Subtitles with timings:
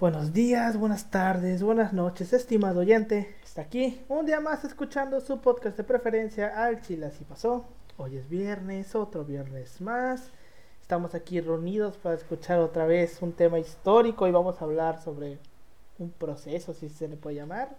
[0.00, 3.34] Buenos días, buenas tardes, buenas noches, estimado oyente.
[3.42, 7.64] Está aquí un día más escuchando su podcast de preferencia al Chile así pasó.
[7.96, 10.30] Hoy es viernes, otro viernes más.
[10.80, 15.40] Estamos aquí reunidos para escuchar otra vez un tema histórico y vamos a hablar sobre
[15.98, 17.76] un proceso, si se le puede llamar.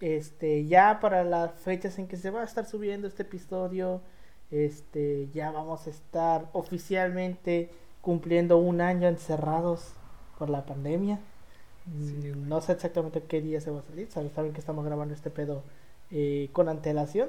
[0.00, 4.02] Este, ya para las fechas en que se va a estar subiendo este episodio,
[4.52, 7.70] este, ya vamos a estar oficialmente
[8.02, 9.94] cumpliendo un año encerrados
[10.38, 11.18] por la pandemia.
[11.86, 14.08] Mm, no sé exactamente qué día se va a salir.
[14.10, 15.62] Saben que estamos grabando este pedo
[16.10, 17.28] eh, con antelación.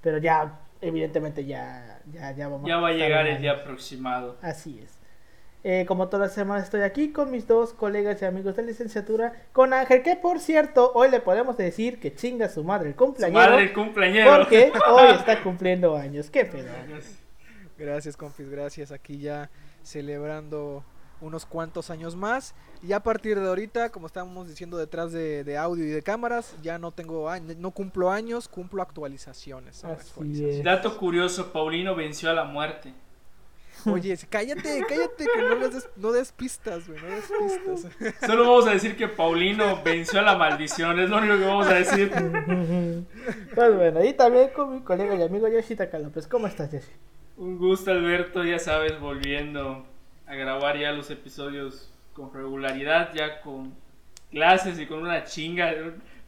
[0.00, 4.36] Pero ya, evidentemente, ya, ya, ya vamos Ya va a llegar el día aproximado.
[4.42, 4.96] Así es.
[5.68, 9.32] Eh, como todas las semanas estoy aquí con mis dos colegas y amigos de licenciatura,
[9.52, 13.42] con Ángel, que por cierto, hoy le podemos decir que chinga su madre el cumpleaños.
[13.42, 14.36] Su madre el cumpleañero.
[14.36, 16.30] Porque hoy está cumpliendo años.
[16.30, 16.68] Qué pedo.
[17.76, 18.92] Gracias, confis, gracias.
[18.92, 19.50] Aquí ya
[19.82, 20.84] celebrando
[21.20, 22.54] unos cuantos años más.
[22.82, 26.78] Y a partir de ahorita, como estábamos diciendo detrás de, audio y de cámaras, ya
[26.78, 29.84] no tengo años, no cumplo años, cumplo actualizaciones.
[30.62, 32.92] Dato curioso, Paulino venció a la muerte.
[33.84, 37.30] Oye, cállate, cállate, que no, des, no des pistas, güey, no des
[37.62, 38.16] pistas.
[38.26, 41.66] Solo vamos a decir que Paulino venció a la maldición, es lo único que vamos
[41.66, 42.10] a decir.
[43.54, 46.26] Pues bueno, y también con mi colega y amigo Yoshita López.
[46.26, 46.90] ¿Cómo estás, Yoshi?
[47.36, 49.86] Un gusto, Alberto, ya sabes, volviendo
[50.26, 53.74] a grabar ya los episodios con regularidad, ya con
[54.30, 55.72] clases y con una chinga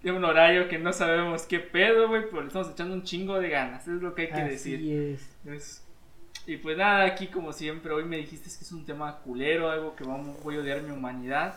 [0.02, 3.40] de un horario que no sabemos qué pedo, güey, pero le estamos echando un chingo
[3.40, 5.18] de ganas, es lo que hay que Así decir.
[5.44, 5.84] Es.
[6.46, 9.94] Y pues nada, aquí como siempre, hoy me dijiste que es un tema culero, algo
[9.96, 11.54] que vamos, voy a odiar mi humanidad.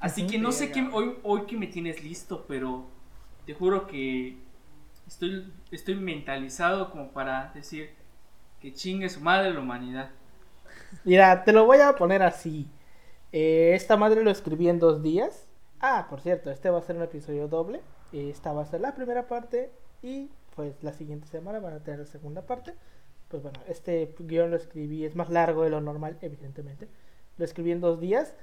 [0.00, 2.88] Así que no sé qué, hoy, hoy que me tienes listo, pero
[3.46, 4.36] te juro que
[5.06, 7.90] estoy, estoy mentalizado como para decir
[8.60, 10.10] que chingue su madre la humanidad.
[11.04, 12.68] Mira, te lo voy a poner así.
[13.32, 15.48] Eh, esta madre lo escribí en dos días.
[15.80, 17.80] Ah, por cierto, este va a ser un episodio doble.
[18.12, 22.00] Esta va a ser la primera parte y pues la siguiente semana van a tener
[22.00, 22.74] la segunda parte.
[23.28, 26.88] Pues bueno, este guion lo escribí, es más largo de lo normal, evidentemente.
[27.38, 28.34] Lo escribí en dos días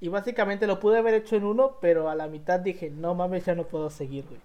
[0.00, 3.44] y básicamente lo pude haber hecho en uno, pero a la mitad dije, no mames,
[3.44, 4.40] ya no puedo seguir, güey.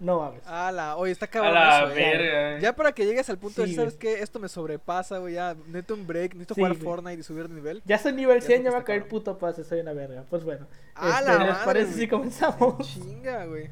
[0.00, 0.46] No mames.
[0.46, 1.56] Ala, oye, está cabrón.
[1.56, 4.20] eso, Ya para que llegues al punto de, ¿sabes qué?
[4.22, 5.34] Esto me sobrepasa, güey.
[5.34, 7.82] Ya, necesito un break, necesito jugar Fortnite y subir de nivel.
[7.84, 10.24] Ya soy nivel 100, ya, va a caer puto pase, soy una verga.
[10.30, 10.66] Pues bueno.
[10.94, 12.86] Ala, este, ¿Les parece si comenzamos?
[12.86, 13.70] Chinga, güey.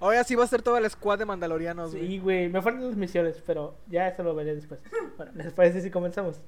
[0.00, 2.06] Oye, así va a ser toda la squad de mandalorianos, güey.
[2.06, 2.48] Sí, güey.
[2.48, 4.80] Me faltan las misiones, pero ya eso lo veré después.
[5.16, 6.40] Bueno, ¿les parece si comenzamos?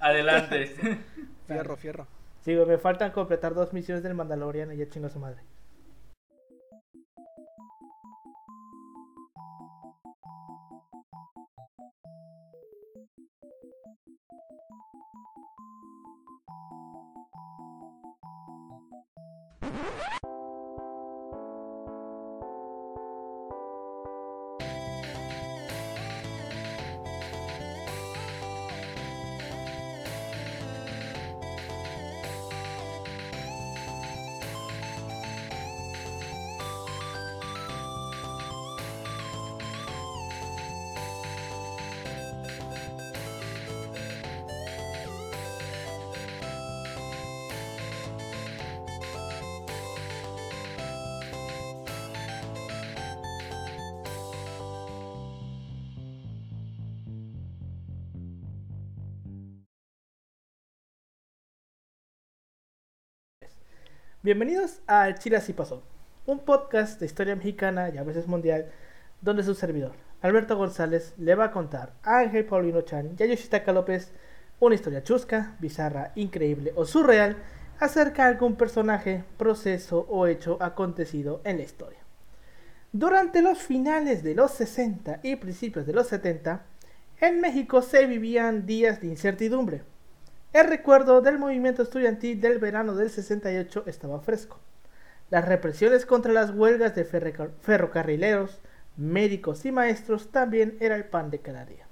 [0.00, 0.66] Adelante.
[1.46, 2.06] fierro, fierro.
[2.44, 5.40] Sí, güey, me faltan completar dos misiones del Mandaloriano y ya chingo a su madre.
[19.68, 20.17] Ha ha ha!
[64.28, 65.82] Bienvenidos a Chile Así Pasó,
[66.26, 68.66] un podcast de historia mexicana y a veces mundial,
[69.22, 73.26] donde su servidor, Alberto González, le va a contar a Ángel Paulino Chan y a
[73.26, 74.12] Yoshitaka López
[74.60, 77.38] una historia chusca, bizarra, increíble o surreal
[77.80, 82.00] acerca de algún personaje, proceso o hecho acontecido en la historia.
[82.92, 86.66] Durante los finales de los 60 y principios de los 70,
[87.22, 89.84] en México se vivían días de incertidumbre
[90.54, 94.58] el recuerdo del movimiento estudiantil del verano del 68 estaba fresco.
[95.30, 98.58] Las represiones contra las huelgas de ferrocarrileros,
[98.96, 101.86] médicos y maestros también era el pan de cada día.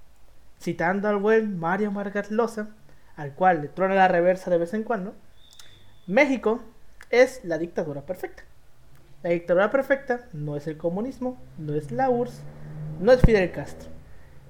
[0.58, 2.68] Citando al buen Mario Margat Loza,
[3.14, 5.14] al cual le trona la reversa de vez en cuando,
[6.06, 6.62] México
[7.10, 8.44] es la dictadura perfecta.
[9.22, 12.40] La dictadura perfecta no es el comunismo, no es la URSS,
[13.00, 13.90] no es Fidel Castro.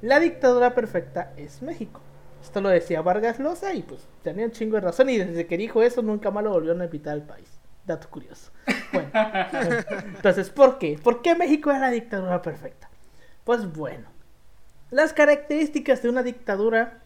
[0.01, 2.01] La dictadura perfecta es México.
[2.47, 5.59] Esto lo decía Vargas Llosa y pues tenía un chingo de razón y desde que
[5.59, 7.61] dijo eso nunca más lo volvieron a invitar al país.
[7.85, 8.53] Dato curioso.
[8.93, 9.11] Bueno,
[10.17, 10.99] entonces, ¿por qué?
[11.03, 12.89] ¿Por qué México es la dictadura perfecta?
[13.45, 14.09] Pues bueno,
[14.91, 17.01] las características de una dictadura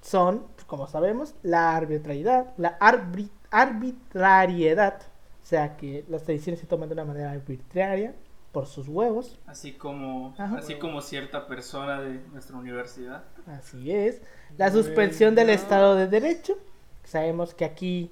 [0.00, 5.00] son como sabemos, la arbitrariedad, la arbit- arbitrariedad,
[5.42, 8.14] o sea que las decisiones se toman de una manera arbitraria
[8.52, 10.56] por sus huevos, Así como, Ajá.
[10.58, 13.24] así como cierta persona de nuestra universidad.
[13.46, 14.20] así es,
[14.56, 15.50] la suspensión del.
[15.50, 16.56] Estado de Derecho,
[17.04, 18.10] sabemos que aquí,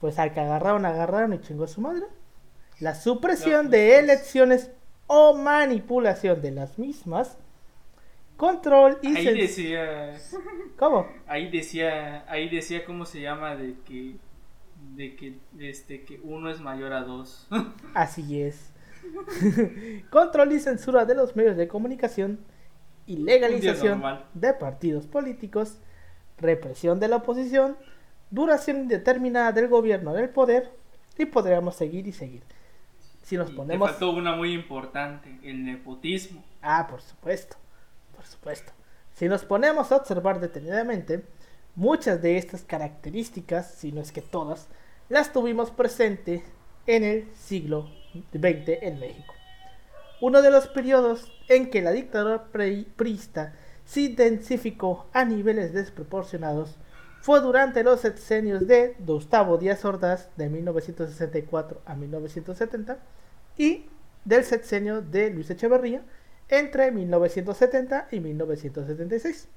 [0.00, 2.04] pues al que agarraron, agarraron y chingó a su madre,
[2.80, 4.70] la supresión No, de elecciones
[5.06, 7.38] o manipulación de las mismas,
[8.36, 10.14] control y Ahí decía,
[10.78, 11.06] ¿Cómo?
[11.26, 14.16] ahí decía, ahí decía cómo se llama de que,
[14.94, 17.46] de que, este, que uno es mayor a dos.
[17.94, 18.72] Así es.
[20.10, 22.40] Control y censura de los medios de comunicación
[23.06, 24.26] y legalización normal.
[24.34, 25.78] de partidos políticos,
[26.38, 27.76] represión de la oposición,
[28.30, 30.70] duración indeterminada del gobierno del poder
[31.18, 32.42] y podríamos seguir y seguir.
[33.22, 33.90] Si nos Y te ponemos...
[33.90, 36.44] faltó una muy importante, el nepotismo.
[36.62, 37.56] Ah, por supuesto,
[38.14, 38.72] por supuesto.
[39.14, 41.24] Si nos ponemos a observar detenidamente,
[41.74, 44.68] muchas de estas características, si no es que todas,
[45.08, 46.44] las tuvimos presente
[46.86, 47.88] en el siglo
[48.32, 49.34] XX en México.
[50.20, 53.52] Uno de los periodos en que la dictadura pri- priista
[53.84, 56.76] se intensificó a niveles desproporcionados
[57.20, 62.98] fue durante los sexenios de Gustavo Díaz Ordaz de 1964 a 1970
[63.58, 63.86] y
[64.24, 66.02] del sexenio de Luis Echeverría
[66.48, 69.48] entre 1970 y 1976.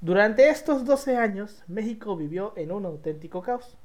[0.00, 3.76] Durante estos 12 años, México vivió en un auténtico caos.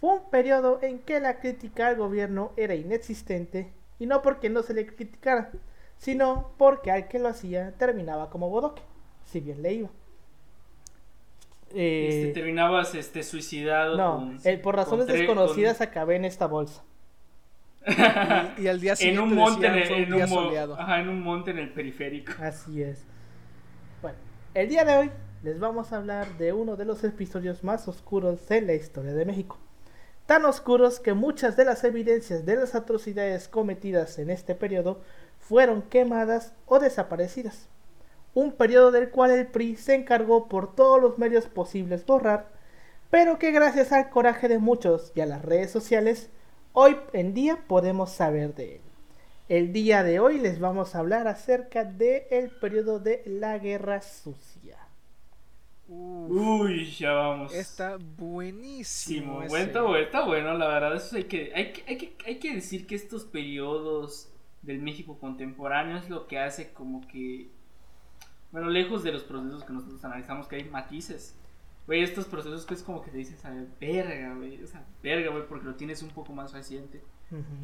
[0.00, 4.62] Fue un periodo en que la crítica al gobierno era inexistente y no porque no
[4.62, 5.50] se le criticara,
[5.98, 8.82] sino porque al que lo hacía terminaba como bodoque,
[9.24, 9.90] si bien le iba.
[11.74, 13.96] Eh, Este, terminabas este, suicidado.
[13.96, 16.82] no, con- eh, por razones con desconocidas acabé en esta bolsa.
[17.86, 20.36] Y, y al día en siguiente un monte en el, un en día un mo-
[20.42, 20.74] soleado.
[20.78, 22.32] ajá, en un monte en el periférico.
[22.40, 23.04] Así es.
[24.02, 24.18] Bueno,
[24.54, 25.10] el día de hoy
[25.42, 29.24] les vamos a hablar de uno de los episodios más oscuros de la historia de
[29.24, 29.58] México.
[30.28, 35.00] Tan oscuros que muchas de las evidencias de las atrocidades cometidas en este periodo
[35.40, 37.66] fueron quemadas o desaparecidas.
[38.34, 42.50] Un periodo del cual el PRI se encargó por todos los medios posibles borrar,
[43.08, 46.28] pero que gracias al coraje de muchos y a las redes sociales,
[46.74, 48.82] hoy en día podemos saber de él.
[49.48, 54.87] El día de hoy les vamos a hablar acerca del periodo de la Guerra Sucia.
[55.88, 57.52] Uf, Uy, ya vamos.
[57.52, 57.98] está
[58.90, 59.42] Sí, buenísimo.
[59.48, 60.96] bueno, está está bueno, la verdad.
[60.96, 64.30] Eso hay que, hay, que, hay, que, hay que decir que estos periodos
[64.62, 67.50] del México contemporáneo es lo que hace como que.
[68.52, 71.36] Bueno, lejos de los procesos que nosotros analizamos, que hay matices.
[71.86, 74.62] Güey, estos procesos que es como que te dices, a ver, verga, güey.
[74.62, 77.02] O sea, verga, güey, porque lo tienes un poco más reciente.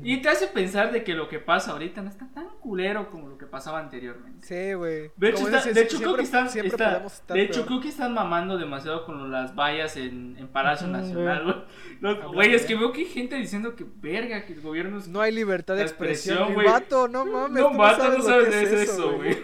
[0.02, 3.28] Y te hace pensar de que lo que pasa ahorita no está tan culero como
[3.28, 4.46] lo que pasaba anteriormente.
[4.46, 5.10] Sí, güey.
[5.16, 7.02] De hecho, Como está- dices, de hecho creo que están, está-
[7.32, 7.66] de hecho peor.
[7.66, 11.56] creo que están mamando demasiado con las vallas en, en Palacio Nacional, güey.
[12.00, 15.08] No, es que veo que hay gente diciendo que verga, que el gobierno es...
[15.08, 16.66] No hay libertad de expresión, güey.
[16.66, 17.62] vato, no mames.
[17.62, 19.36] no, tú vato, no sabes que de es eso, güey.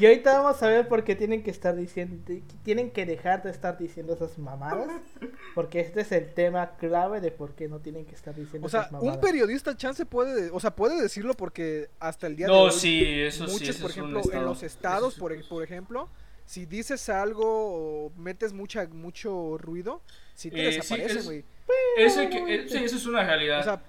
[0.00, 2.16] Y ahorita vamos a ver por qué tienen que estar diciendo,
[2.62, 4.88] tienen que dejar de estar diciendo esas mamadas,
[5.54, 8.70] porque este es el tema clave de por qué no tienen que estar diciendo O
[8.70, 9.16] sea, esas mamadas.
[9.16, 12.70] un periodista chance puede, o sea, puede decirlo porque hasta el día de No, hoy
[12.72, 15.20] sí, eso sí, muchos, eso por es un ejemplo, en los estados, sí.
[15.20, 16.08] por, por ejemplo,
[16.46, 20.00] si dices algo o metes mucha mucho ruido,
[20.34, 21.44] si te Eh, sí, desaparecen, es- güey.
[21.98, 23.60] Eso, hay que- eh, sí, eso es una realidad.
[23.60, 23.82] O sea,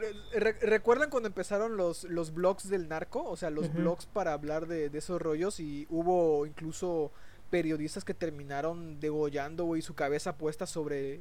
[0.00, 3.24] por- re- ¿recuerdan cuando empezaron los, los blogs del narco?
[3.28, 7.12] O sea, los blogs para hablar de, de esos rollos y hubo incluso
[7.50, 11.20] periodistas que terminaron degollando, güey, su cabeza puesta sobre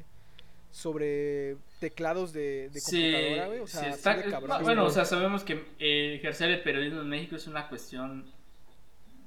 [0.71, 3.59] sobre teclados de, de Sí, computadora, güey.
[3.59, 4.63] O sí, sea, así está- de eh, cabrón.
[4.63, 8.25] bueno, o sea, sabemos que eh, ejercer el periodismo en México es una cuestión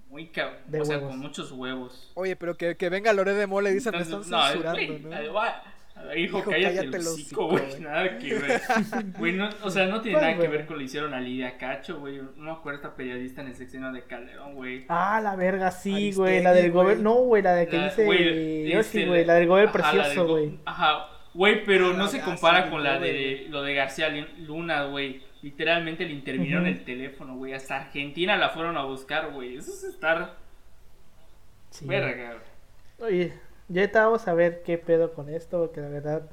[0.08, 2.10] muy cabrón, o sea, con muchos huevos.
[2.14, 5.00] Oye, pero que, que venga Lore de Mole y dice, me están no, censurando, güey,
[5.00, 5.10] ¿no?
[6.16, 7.80] Hijo, Hijo, cállate, cállate el hocico, güey.
[7.80, 8.60] Nada que ver.
[9.18, 11.56] Güey, no, o sea, no tiene nada que ver con lo que hicieron a Lidia
[11.58, 12.18] Cacho, güey.
[12.18, 14.84] No me acuerdo esta periodista en el sexenio de Calderón, güey.
[14.88, 18.04] Ah, la verga, sí, güey, la del gobierno, no, güey, la de que La- dice
[18.04, 20.58] güey, Yoshi, este, güey, la del gobierno precioso, güey.
[20.64, 24.08] Ajá, güey, pero Ah, no se compara con la de lo de García
[24.38, 25.22] Luna, güey.
[25.42, 27.52] Literalmente le intervinieron el teléfono, güey.
[27.52, 29.56] Hasta Argentina la fueron a buscar, güey.
[29.56, 30.36] Eso es estar
[31.70, 31.86] Sí.
[31.86, 32.34] verga,
[32.98, 33.12] güey.
[33.12, 33.32] Oye,
[33.68, 36.28] ya ahorita vamos a ver qué pedo con esto, porque la verdad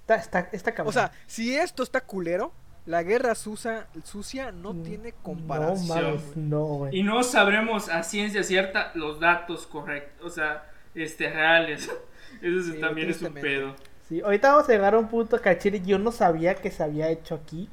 [0.00, 0.90] está, está, está cabrón.
[0.90, 2.52] O sea, si esto está culero,
[2.86, 5.88] la guerra sucia, sucia no tiene comparación.
[5.88, 6.98] No mames, no, güey.
[6.98, 11.90] Y no sabremos a ciencia cierta los datos correctos, o sea, este, reales.
[12.42, 13.74] Eso sí también es un pedo.
[14.08, 16.82] Sí, ahorita vamos a llegar a un punto que chile yo no sabía que se
[16.82, 17.70] había hecho aquí,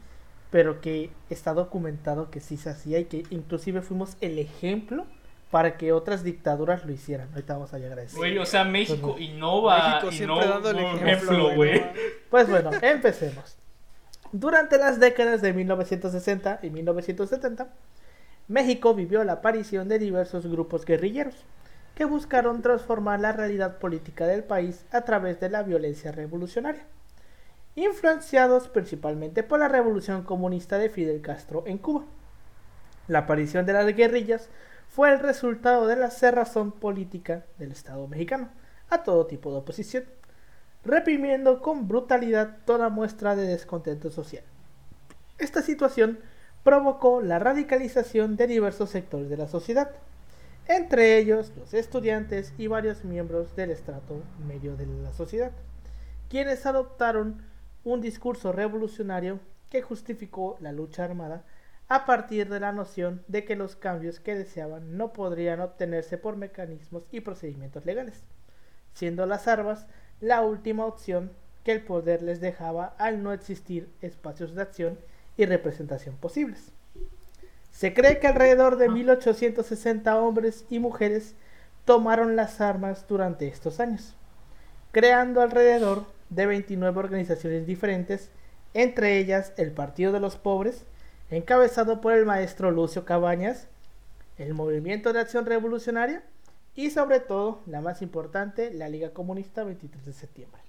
[0.50, 5.05] pero que está documentado que sí se hacía y que inclusive fuimos el ejemplo
[5.51, 7.29] para que otras dictaduras lo hicieran.
[7.34, 8.17] Ahorita vamos a llegar a eso.
[8.17, 9.89] Güey, o sea, México innova.
[9.89, 11.84] México siempre innova, dando el por ejemplo, güey.
[12.29, 13.58] Pues bueno, empecemos.
[14.31, 17.67] Durante las décadas de 1960 y 1970,
[18.48, 21.36] México vivió la aparición de diversos grupos guerrilleros
[21.96, 26.86] que buscaron transformar la realidad política del país a través de la violencia revolucionaria,
[27.75, 32.05] influenciados principalmente por la revolución comunista de Fidel Castro en Cuba.
[33.10, 34.50] La aparición de las guerrillas
[34.91, 38.50] fue el resultado de la cerrazón política del Estado mexicano
[38.89, 40.03] a todo tipo de oposición
[40.83, 44.43] reprimiendo con brutalidad toda muestra de descontento social.
[45.38, 46.19] Esta situación
[46.63, 49.91] provocó la radicalización de diversos sectores de la sociedad,
[50.67, 55.51] entre ellos los estudiantes y varios miembros del estrato medio de la sociedad,
[56.29, 57.41] quienes adoptaron
[57.83, 61.43] un discurso revolucionario que justificó la lucha armada
[61.91, 66.38] a partir de la noción de que los cambios que deseaban no podrían obtenerse por
[66.38, 68.24] mecanismos y procedimientos legales,
[68.93, 69.88] siendo las armas
[70.21, 71.33] la última opción
[71.65, 75.00] que el poder les dejaba al no existir espacios de acción
[75.36, 76.71] y representación posibles.
[77.71, 81.36] Se cree que alrededor de 1860 hombres y mujeres
[81.83, 84.15] tomaron las armas durante estos años,
[84.93, 88.29] creando alrededor de 29 organizaciones diferentes,
[88.74, 90.86] entre ellas el Partido de los Pobres,
[91.38, 93.67] encabezado por el maestro Lucio Cabañas,
[94.38, 96.23] el Movimiento de Acción Revolucionaria
[96.75, 100.61] y sobre todo, la más importante, la Liga Comunista 23 de septiembre.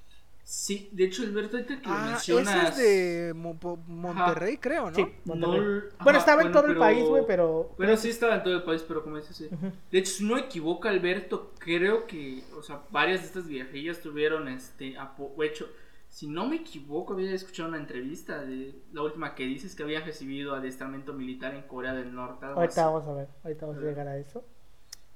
[0.45, 2.71] Sí, de hecho, Alberto, ahorita que lo Ah, mencionas.
[2.79, 4.97] ese es de Mo- Monterrey, creo, ¿no?
[4.97, 5.83] Sí, no- Monterrey.
[5.95, 7.73] ajá, bueno, estaba en todo el país, güey, pero...
[7.79, 9.49] Bueno, sí estaba en todo el país, pero como dices, sí.
[9.93, 14.01] De hecho, si no me equivoco, Alberto, creo que, o sea, varias de estas guerrillas
[14.01, 15.69] tuvieron, este, apo- o hecho,
[16.13, 20.05] si no me equivoco, había escuchado una entrevista de la última que dices que habían
[20.05, 22.45] recibido adiestramiento militar en Corea del Norte.
[22.45, 24.45] Ahorita vamos a ver, ahorita vamos a llegar a eso.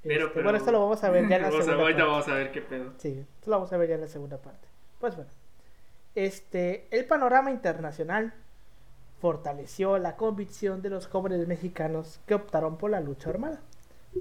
[0.03, 1.83] Pero, Este, pero- Bueno, esto lo vamos a ver ya en la Vamos a- segunda
[1.83, 2.11] ahorita parte.
[2.13, 2.93] vamos a ver qué pedo.
[2.97, 4.67] Sí, esto lo vamos a ver ya en la segunda parte.
[4.99, 5.31] Pues bueno,
[6.15, 8.33] este, el panorama internacional
[9.21, 13.61] fortaleció la convicción de los jóvenes mexicanos que optaron por la lucha armada.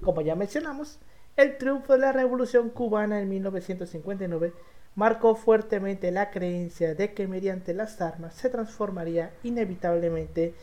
[0.04, 1.00] Como ya mencionamos,
[1.38, 4.54] el triunfo de la Revolución cubana en 1959
[4.96, 10.54] marcó fuertemente la creencia de que mediante las armas se transformaría inevitablemente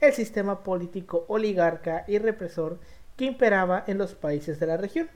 [0.00, 2.78] el sistema político oligarca y represor
[3.16, 5.08] que imperaba en los países de la región.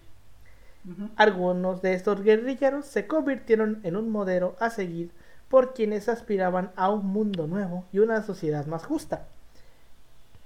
[1.16, 5.10] Algunos de estos guerrilleros se convirtieron en un modelo a seguir
[5.48, 9.26] por quienes aspiraban a un mundo nuevo y una sociedad más justa.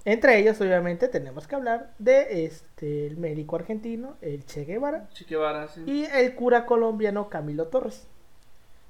[0.05, 5.25] Entre ellos, obviamente, tenemos que hablar de este el médico argentino, el Che Guevara, Che
[5.25, 5.83] Guevara, sí.
[5.85, 8.07] y el cura colombiano Camilo Torres.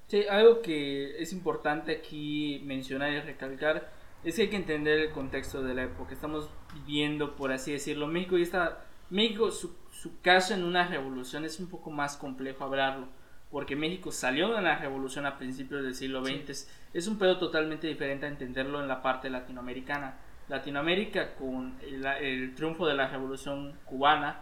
[0.09, 3.91] Sí, algo que es importante aquí mencionar y recalcar
[4.23, 6.15] es que hay que entender el contexto de la época.
[6.15, 11.45] Estamos viviendo, por así decirlo, México y está México, su, su caso en una revolución
[11.45, 13.07] es un poco más complejo hablarlo,
[13.51, 16.49] porque México salió de una revolución a principios del siglo XX.
[16.49, 20.17] Es, es un pedo totalmente diferente a entenderlo en la parte latinoamericana.
[20.47, 24.41] Latinoamérica, con el, el triunfo de la revolución cubana,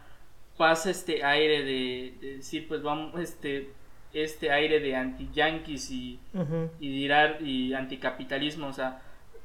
[0.56, 3.74] pasa este aire de, de decir, pues vamos, este,
[4.14, 6.70] este aire de anti-yanquis y, Ujú.
[6.80, 9.02] y anticapitalismo, o sea,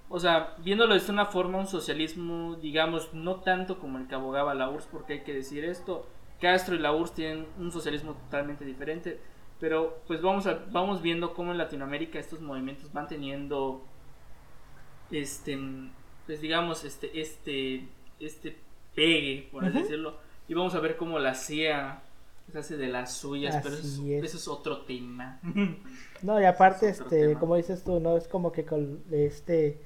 [0.09, 4.55] o sea, viéndolo de una forma, un socialismo, digamos, no tanto como el que abogaba
[4.55, 6.07] la URSS, porque hay que decir esto,
[6.41, 9.19] Castro y la URSS tienen un socialismo totalmente diferente,
[9.59, 13.83] pero pues vamos a, vamos viendo cómo en Latinoamérica estos movimientos van teniendo,
[15.11, 15.59] este,
[16.27, 17.87] pues digamos, este, este,
[18.21, 18.57] este
[18.95, 19.83] pegue, por así Ujú.
[19.85, 20.17] decirlo,
[20.49, 22.03] y vamos a ver cómo la CIA
[22.53, 24.25] se hace de las suyas, pero eso es, Así es.
[24.25, 25.41] eso es otro tema.
[26.23, 27.41] No, y aparte, Es este, tema.
[27.41, 29.81] como dices tú, no es como que con este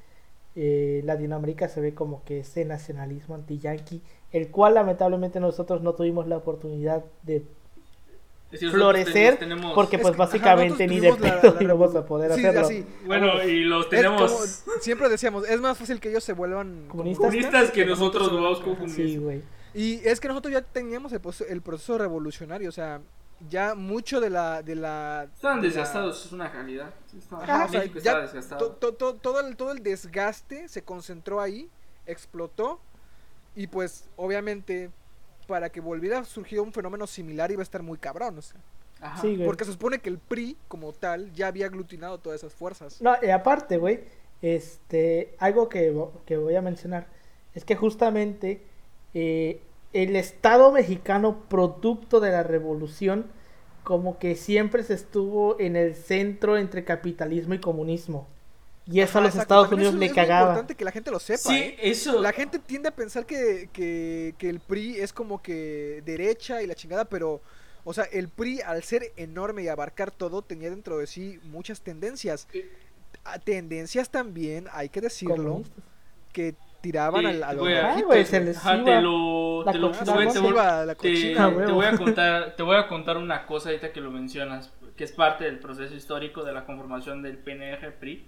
[0.55, 6.27] eh, Latinoamérica se ve como que ese nacionalismo anti-yanqui, el cual lamentablemente nosotros no tuvimos
[6.27, 7.43] la oportunidad de
[8.53, 11.63] nosotros florecer tenemos- porque Es pues que, básicamente nosotros ni de tuvimos la- pedo la
[11.65, 12.61] íbamos a poder Sí, hacerlo.
[12.67, 12.87] así.
[13.07, 14.45] Bueno, y los tenemos como
[14.81, 17.27] siempre decíamos, es más fácil que ellos se vuelvan Comunistas.
[17.27, 19.23] comunistas que nosotros se vamos como Sí, comunistas.
[19.23, 19.43] güey.
[19.77, 23.01] Y es que nosotros ya teníamos el proceso, el proceso revolucionario, o sea,
[23.51, 24.63] ya mucho de la...
[24.63, 26.95] De la Estaban de la- desgastados, es una realidad.
[27.31, 28.73] Ajá, o sea, ya desgastado.
[28.73, 31.69] to- to- to- todo, el, todo el desgaste se concentró ahí,
[32.07, 32.81] explotó,
[33.55, 34.91] y pues obviamente
[35.47, 38.61] para que volviera a surgir un fenómeno similar iba a estar muy cabrón, o sea,
[39.01, 39.21] Ajá.
[39.21, 43.01] Sí, porque se supone que el PRI como tal ya había aglutinado todas esas fuerzas.
[43.03, 44.01] No, y aparte, güey,
[44.41, 47.07] este, algo que, que voy a mencionar
[47.55, 48.63] es que justamente
[49.15, 49.63] eh,
[50.03, 53.27] el Estado mexicano, producto de la revolución,
[53.85, 58.27] como que siempre se estuvo en el centro entre capitalismo y comunismo.
[58.89, 60.49] Y eso a los exacto, Estados también Unidos es- le es cagaba.
[60.51, 61.77] importante que la gente lo sepa, Sí, ¿eh?
[61.83, 62.21] eso.
[62.21, 66.67] La gente tiende a pensar que, que, que el PRI es como que derecha y
[66.69, 67.41] la chingada, pero,
[67.85, 71.81] o sea, el PRI al ser enorme y abarcar todo tenía dentro de sí muchas
[71.81, 72.47] tendencias.
[72.55, 72.69] Eh.
[73.45, 75.85] Tendencias también, hay que decirlo, Comunistas.
[76.33, 78.25] que tiraban Sí, al, a los güey, Ay, bajitos, güey, güey.
[78.27, 81.73] se les Ajá, iba te lo, la te lo- cochina, te voy- la cochina, te
[81.73, 85.13] voy a contar, te voy a contar una cosa ahorita que lo mencionas, que es
[85.13, 88.27] parte del proceso histórico de la conformación del PNR PRI.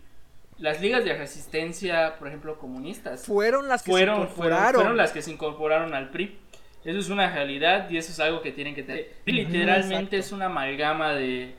[0.59, 4.75] Las ligas de resistencia, por ejemplo, comunistas, Fueron las que fueron, se fueron, incorporaron.
[4.81, 6.37] fueron las que se incorporaron al PRI.
[6.85, 9.12] Eso es una realidad y eso es algo que tienen que tener.
[9.25, 10.17] Literalmente exacto.
[10.17, 11.55] es una amalgama de,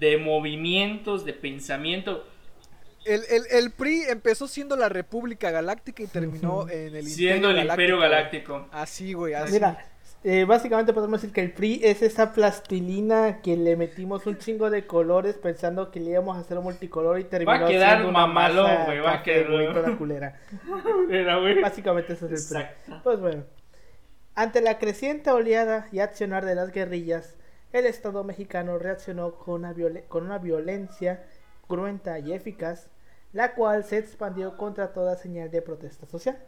[0.00, 2.26] de movimientos, de pensamiento,
[3.04, 7.58] El, el, el PRI empezó siendo la República Galáctica y terminó en el siendo el
[7.66, 8.08] Imperio güey.
[8.08, 8.68] Galáctico.
[8.72, 9.54] Así, güey, así.
[9.54, 9.86] Mira,
[10.24, 14.70] eh, básicamente podemos decir que el PRI es esa plastilina que le metimos un chingo
[14.70, 18.26] de colores pensando que le íbamos a hacer un multicolor y terminó quedar siendo una
[18.26, 20.38] mamalón, güey, va a quedar- güey, toda culera.
[21.10, 21.60] Era, güey.
[21.60, 22.62] Básicamente ese es el PRI.
[22.64, 23.00] Exacto.
[23.02, 23.42] Pues bueno,
[24.36, 27.34] ante la creciente oleada y accionar de las guerrillas,
[27.72, 29.74] el Estado mexicano reaccionó con una,
[30.08, 31.24] con una violencia
[31.66, 32.88] cruenta y eficaz,
[33.32, 36.38] la cual se expandió contra toda señal de protesta social.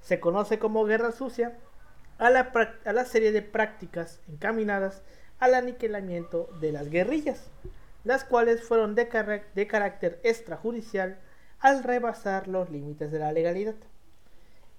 [0.00, 1.58] Se conoce como guerra sucia
[2.18, 2.52] a la,
[2.84, 5.02] a la serie de prácticas encaminadas
[5.38, 7.50] al aniquilamiento de las guerrillas,
[8.04, 11.18] las cuales fueron de, de carácter extrajudicial
[11.60, 13.74] al rebasar los límites de la legalidad.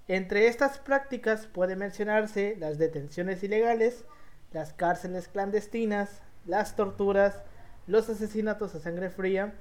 [0.07, 4.05] Entre estas prácticas puede mencionarse las detenciones ilegales,
[4.51, 7.43] las cárceles clandestinas, las torturas,
[7.89, 9.55] los asesinatos a sangre fría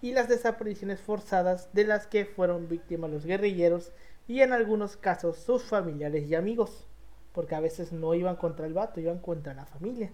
[0.00, 3.92] y las desapariciones forzadas de las que fueron víctimas los guerrilleros
[4.28, 6.86] y en algunos casos sus familiares y amigos,
[7.32, 10.12] porque a veces no iban contra el vato, iban contra la familia.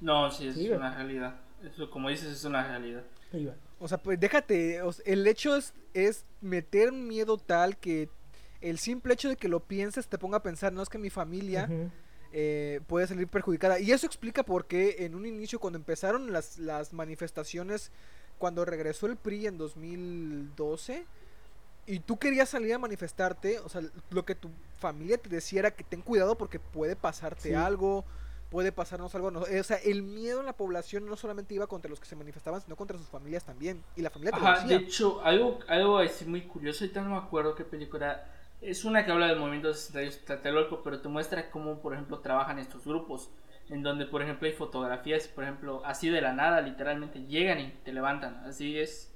[0.00, 1.34] No, sí, es Sí, una realidad.
[1.64, 3.02] Eso, como dices, es una realidad.
[3.78, 8.08] O sea, pues déjate, o sea, el hecho es, es meter un miedo tal que
[8.60, 11.10] el simple hecho de que lo pienses te ponga a pensar, no es que mi
[11.10, 11.68] familia.
[12.32, 13.78] Eh, puede salir perjudicada.
[13.80, 17.90] Y eso explica por qué en un inicio, cuando empezaron las, las manifestaciones,
[18.38, 21.04] cuando regresó el PRI en 2012,
[21.86, 25.70] y tú querías salir a manifestarte, o sea, lo que tu familia te decía era
[25.70, 27.54] que ten cuidado porque puede pasarte Sí.
[27.54, 28.04] algo,
[28.50, 29.30] puede pasarnos algo.
[29.30, 32.16] no- o sea, el miedo en la población no solamente iba contra los que se
[32.16, 33.82] manifestaban, sino contra sus familias también.
[33.96, 34.86] Y la familia te lo Ajá, de decía.
[34.88, 38.32] hecho, algo, algo así muy curioso, ahorita no me acuerdo qué película.
[38.60, 42.58] Es una que habla del movimiento 68 Tlatelolco, pero te muestra cómo, por ejemplo, trabajan
[42.58, 43.30] estos grupos.
[43.68, 47.70] En donde, por ejemplo, hay fotografías, por ejemplo, así de la nada, literalmente llegan y
[47.84, 48.36] te levantan.
[48.46, 49.12] Así es.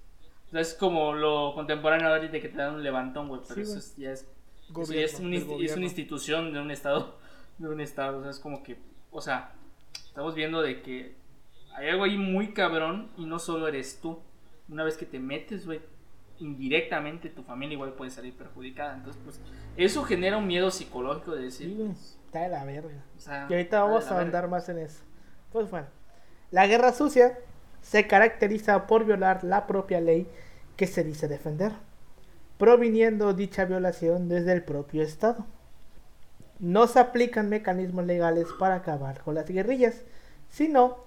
[0.48, 3.40] O sea, es como lo contemporáneo ahorita que te dan un levantón, güey.
[3.46, 5.76] Pero Sí, eso es, ya es, eso ya Gobierno, es, un es gobierno.
[5.76, 7.18] una institución de un estado.
[7.58, 8.18] De un estado.
[8.18, 8.76] O sea, es como que.
[9.12, 9.52] O sea,
[10.04, 11.14] estamos viendo de que
[11.76, 14.20] hay algo ahí muy cabrón y no solo eres tú.
[14.68, 15.80] Una vez que te metes, güey,
[16.40, 18.94] indirectamente tu familia igual puede salir perjudicada.
[18.94, 19.40] Entonces, pues,
[19.76, 23.04] eso genera un miedo psicológico de decir, Sí, Está de la verga.
[23.16, 25.02] o sea, Y ahorita vamos a andar más en eso.
[25.52, 25.88] Pues bueno,
[26.50, 27.36] la guerra sucia
[27.82, 30.28] se caracteriza por violar la propia ley
[30.76, 31.72] que se dice defender,
[32.56, 35.44] proviniendo dicha violación desde el propio Estado.
[36.58, 40.02] No se aplican mecanismos legales para acabar con las guerrillas,
[40.50, 40.98] sino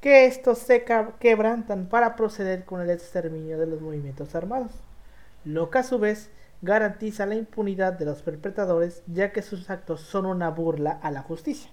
[0.00, 0.84] que estos se
[1.20, 4.72] quebrantan para proceder con el exterminio de los movimientos armados,
[5.44, 6.30] lo que a su vez
[6.62, 11.22] garantiza la impunidad de los perpetradores, ya que sus actos son una burla a la
[11.22, 11.70] justicia.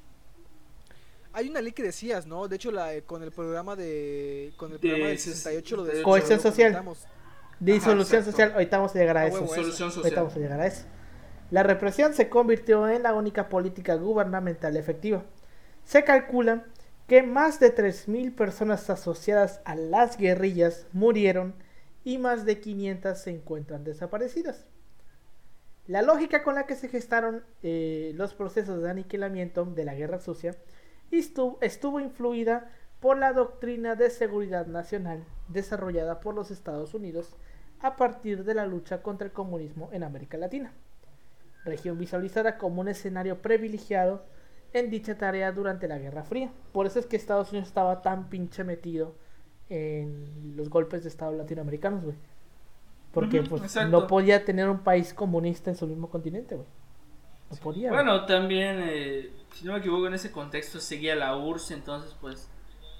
[1.31, 2.47] Hay una ley que decías, ¿no?
[2.47, 4.53] De hecho, la, eh, con el programa de.
[4.55, 6.83] Con el De programa del ses- 68 lo de de Cohesión social.
[7.59, 8.31] Disolución exacto.
[8.31, 9.41] social, ahorita vamos a llegar a A eso.
[9.41, 10.15] huevo, Solución Ahorita social.
[10.15, 10.83] vamos a llegar a eso.
[11.49, 15.23] La represión se convirtió en la única política gubernamental efectiva.
[15.85, 16.65] Se calcula
[17.07, 21.53] que más de 3.000 personas asociadas a las guerrillas murieron
[22.03, 24.65] y más de 500 se encuentran desaparecidas.
[25.85, 30.19] La lógica con la que se gestaron eh, los procesos de aniquilamiento de la guerra
[30.19, 30.55] sucia
[31.11, 37.35] estuvo, estuvo influida por la doctrina de seguridad nacional desarrollada por los Estados Unidos
[37.81, 40.71] a partir de la lucha contra el comunismo en América Latina,
[41.65, 44.23] región visualizada como un escenario privilegiado
[44.73, 46.51] en dicha tarea durante la Guerra Fría.
[46.71, 49.15] Por eso es que Estados Unidos estaba tan pinche metido
[49.69, 52.15] en los golpes de Estado latinoamericanos, güey.
[53.13, 56.67] Porque pues, no podía tener un país comunista en su mismo continente, güey.
[57.51, 57.91] No podía.
[57.91, 62.49] Bueno, también, eh, si no me equivoco, en ese contexto seguía la URSS, entonces, pues,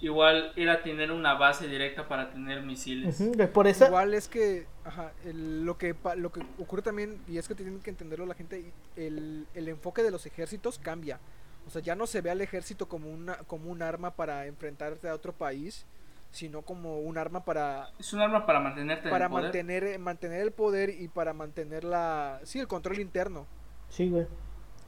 [0.02, 3.24] igual era tener una base directa para tener misiles.
[3.52, 7.48] Por eso Igual es que, ajá, el- lo, que lo que ocurre también, y es
[7.48, 11.20] que tienen que entenderlo la gente, el, el enfoque de los ejércitos cambia.
[11.66, 15.08] O sea, ya no se ve al ejército como, una, como un arma para enfrentarte
[15.10, 15.88] a otro país,
[16.32, 19.56] sino como un arma para Es un arma para mantenerte para en el poder.
[19.56, 23.48] mantener mantener el poder y para mantener la sí el control interno
[23.90, 24.28] Sí, güey.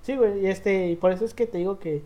[0.01, 0.39] Sí, güey.
[0.41, 2.03] Y este, y por eso es que te digo que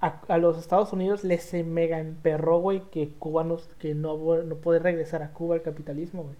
[0.00, 4.56] a, a los Estados Unidos les se mega emperró, güey, que cubanos que no, no
[4.56, 6.36] puede regresar a Cuba al capitalismo, güey.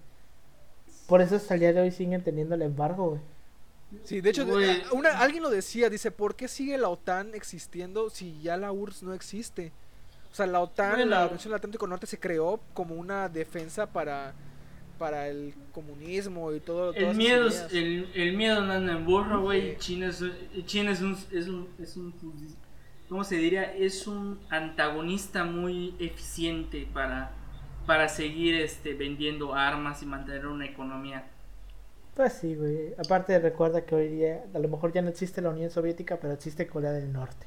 [1.06, 3.22] Por eso hasta el día de hoy siguen teniendo el embargo, güey.
[4.04, 4.46] Sí de hecho
[4.92, 9.02] una- alguien lo decía dice por qué sigue la OTAN existiendo si ya la URSS
[9.04, 9.72] no existe
[10.30, 11.10] o sea la OTAN Bueno.
[11.10, 14.34] la Organización del Atlántico Norte se creó como una defensa para
[14.98, 19.40] para el comunismo y todo El miedo, es- el, el miedo no anda en burro,
[19.42, 19.74] güey.
[19.74, 19.76] Sí.
[19.78, 20.24] China es,
[20.66, 22.12] China es un, es un, es un,
[23.08, 23.72] ¿cómo se diría?
[23.76, 27.30] Es un antagonista muy eficiente para,
[27.86, 31.30] para seguir este, vendiendo armas y mantener una economía.
[32.18, 32.94] Pues sí, güey.
[32.98, 36.32] Aparte recuerda que hoy día a lo mejor ya no existe la Unión Soviética, pero
[36.34, 37.46] existe Corea del Norte.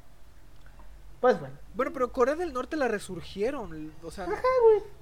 [1.20, 1.56] Pues bueno.
[1.76, 4.28] Bueno, pero Corea del Norte la resurgieron, o sea,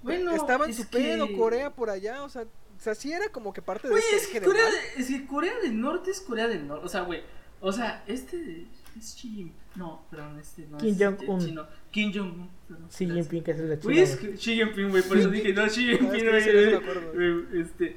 [0.02, 3.14] Bueno, estaba en es su pedo que- Corea por allá, o sea, o sea, sí
[3.14, 5.80] era como que parte de Güey, este es que, Corea, de- es que Corea del
[5.80, 6.86] Norte es Corea del Norte.
[6.88, 7.22] O sea, güey.
[7.62, 8.66] O sea, este
[8.98, 9.54] es Xi Jinping.
[9.76, 11.40] No, perdón, este no Kim es Jong-un.
[11.46, 11.68] chino.
[11.92, 12.50] Kim Jong-un.
[12.90, 13.06] Xi.
[13.06, 13.94] Jinping, que es el de China.
[13.94, 14.32] Güey, es güey.
[14.32, 16.76] que Xi Jinping, güey, por eso dije, no, Xi Jinping, que güey, no me güey,
[16.76, 17.96] acuerdo, güey, este,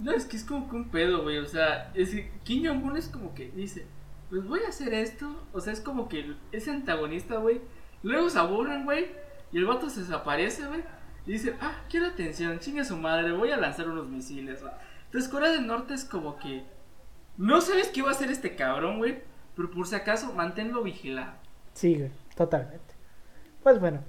[0.00, 2.96] no, es que es como que un pedo, güey, o sea, es que Kim Jong-un
[2.96, 3.86] es como que dice,
[4.28, 7.60] pues voy a hacer esto, o sea, es como que ese antagonista, güey,
[8.02, 9.06] luego se aburren, güey,
[9.52, 10.82] y el vato se desaparece, güey,
[11.26, 14.72] y dice, ah, quiero atención, chinga su madre, voy a lanzar unos misiles, güey.
[15.06, 16.64] Entonces Corea del Norte es como que,
[17.36, 19.22] no sabes qué va a hacer este cabrón, güey,
[19.54, 21.32] pero por si acaso, manténlo vigilado.
[21.74, 22.94] Sí, güey, totalmente.
[23.62, 24.02] Pues bueno,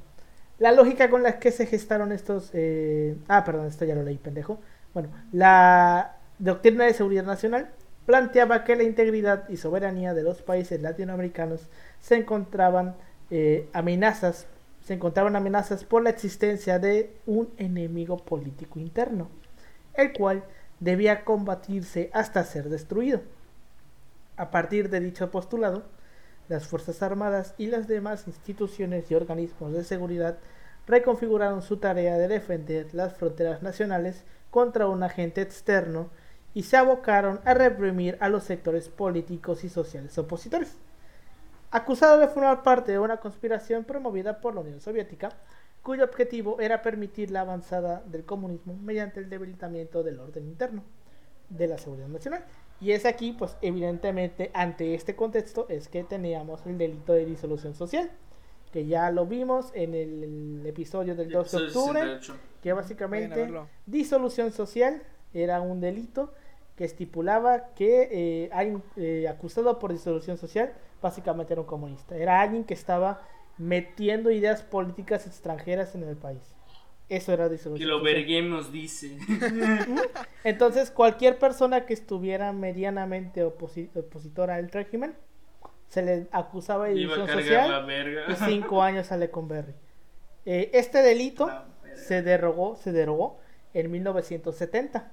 [0.60, 2.51] la lógica con la que se gestaron estos...
[2.54, 4.62] eh, Ah, perdón, esto ya lo leí, pendejo.
[4.93, 7.71] Bueno, la doctrina de seguridad nacional
[8.06, 11.69] planteaba que la integridad y soberanía de los países latinoamericanos
[12.01, 12.95] se encontraban
[13.30, 14.47] eh, amenazas,
[14.84, 19.30] se encontraban amenazas por la existencia de un enemigo político interno,
[19.93, 20.43] el cual
[20.80, 23.21] debía combatirse hasta ser destruido.
[24.36, 25.84] A partir de dicho postulado,
[26.49, 30.38] las Fuerzas Armadas y las demás instituciones y organismos de seguridad
[30.88, 36.09] reconfiguraron su tarea de defender las fronteras nacionales contra un agente externo
[36.53, 40.75] y se abocaron a reprimir a los sectores políticos y sociales opositores.
[41.71, 45.29] Acusado de formar parte de una conspiración promovida por la Unión Soviética,
[45.81, 50.83] cuyo objetivo era permitir la avanzada del comunismo mediante el debilitamiento del orden interno
[51.49, 52.43] de la seguridad nacional.
[52.81, 57.73] Y es aquí, pues evidentemente, ante este contexto, es que teníamos el delito de disolución
[57.73, 58.11] social,
[58.71, 62.36] que ya lo vimos en el, episodio del 2 de octubre, 68.
[62.63, 63.51] que básicamente
[63.86, 65.01] disolución social
[65.34, 66.34] era un delito
[66.75, 72.15] que estipulaba que eh, alguien eh, acusado por disolución social básicamente era un comunista.
[72.15, 73.21] Era alguien que estaba
[73.57, 76.41] metiendo ideas políticas extranjeras en el país.
[77.10, 78.15] Eso era Que disolución lo social.
[78.15, 79.17] verguemos, dice.
[80.43, 85.13] Entonces, cualquier persona que estuviera medianamente oposi- opositora al régimen
[85.91, 87.86] se le acusaba de a división social
[88.30, 89.73] y cinco años sale con Berry.
[90.45, 91.51] Eh, este delito
[91.95, 93.39] se derogó, se derogó
[93.73, 95.12] en 1970.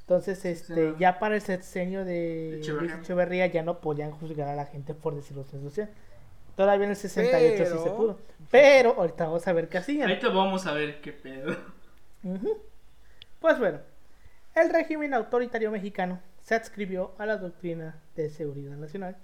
[0.00, 2.94] Entonces, este, sea, ya para el sexenio de Echeverría.
[2.94, 5.90] Luis Echeverría ya no podían juzgar a la gente por disolución social.
[6.56, 8.18] Todavía en el 68 sí se Pero- pudo.
[8.50, 10.08] Pero ahorita vamos a ver qué hacían.
[10.08, 11.54] Ahorita vamos a ver qué pedo.
[13.40, 13.78] Pues bueno,
[14.54, 19.16] el régimen autoritario mexicano se adscribió a la doctrina de seguridad nacional,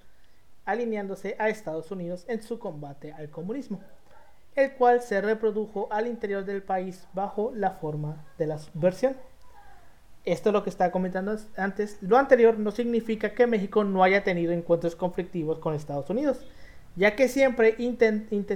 [0.66, 3.80] alineándose a Estados Unidos en su combate al comunismo,
[4.54, 9.16] el cual se reprodujo al interior del país bajo la forma de la subversión.
[10.24, 11.98] Esto es lo que estaba comentando antes.
[12.02, 16.44] Lo anterior no significa que México no haya tenido encuentros conflictivos con Estados Unidos,
[16.96, 17.76] ya que siempre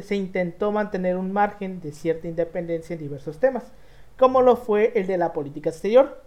[0.03, 3.71] se intentó mantener un margen de cierta independencia en diversos temas,
[4.19, 6.25] como lo fue el de la política exterior,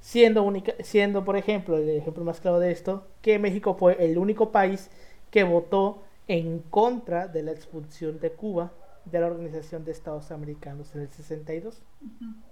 [0.00, 4.88] siendo por ejemplo, el ejemplo más claro de esto, que México fue el único país
[5.30, 8.72] que votó en contra de la expulsión de Cuba
[9.04, 11.80] de la Organización de Estados Americanos en el 62.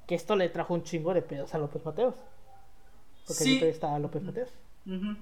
[0.06, 2.14] Que esto le trajo un chingo de pedos a López Mateos.
[3.26, 3.60] Porque Sí.
[3.62, 4.50] ahí estaba López Mateos.
[4.86, 5.16] Ujú.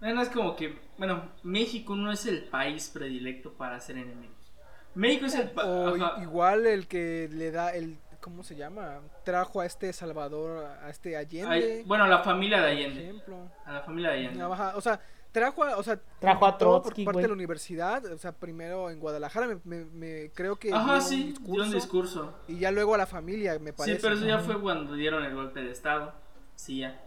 [0.00, 4.36] Bueno, es como que, bueno, México no es el país predilecto para hacer enemigos.
[4.94, 9.00] México es el O igual el que le da el ¿cómo se llama?
[9.24, 11.82] Trajo a este Salvador a este Allende.
[11.86, 13.02] bueno, a la familia de por Allende.
[13.02, 13.36] ejemplo.
[13.66, 14.42] A la familia de Allende.
[14.44, 15.00] Ajá, o sea,
[15.32, 17.22] trajo a, o sea, Trajo a invitó por Trotsky, parte güey.
[17.24, 21.00] de la universidad, o sea, primero en Guadalajara, me, me- me- creo que Ajá, dio
[21.02, 22.34] sí, un dio discurso, un discurso.
[22.48, 23.96] y ya luego a la familia, me parece.
[23.96, 26.12] Sí, pero eso ya fue cuando dieron el golpe de estado.
[26.54, 27.01] Sí, ya.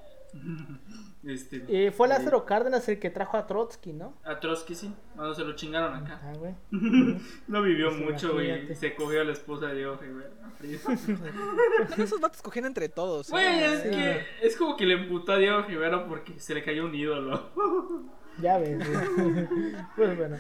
[1.24, 4.14] Este, Eh, fue eh, Lázaro Cárdenas el que trajo a Trotsky, ¿no?
[4.24, 6.20] A Trotsky sí, cuando se lo chingaron acá.
[6.24, 6.54] Ah, güey.
[7.48, 8.76] No vivió Pues mucho, güey.
[8.76, 10.26] Se cogió a la esposa de Oje, güey.
[11.98, 13.30] Esos vatos cogían entre todos.
[13.30, 13.32] ¿eh?
[13.32, 14.18] Güey, es Sí, que güey.
[14.44, 17.50] es como que le emputó a Diego Rivera porque se le cayó un ídolo.
[18.42, 19.48] Ya ves, güey.
[19.96, 20.36] Pues bueno.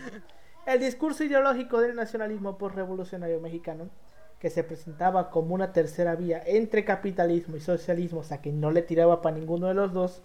[0.66, 3.90] El discurso ideológico del nacionalismo postrevolucionario mexicano,
[4.46, 8.70] que se presentaba como una tercera vía entre capitalismo y socialismo, o sea que no
[8.70, 10.22] le tiraba para ninguno de los dos,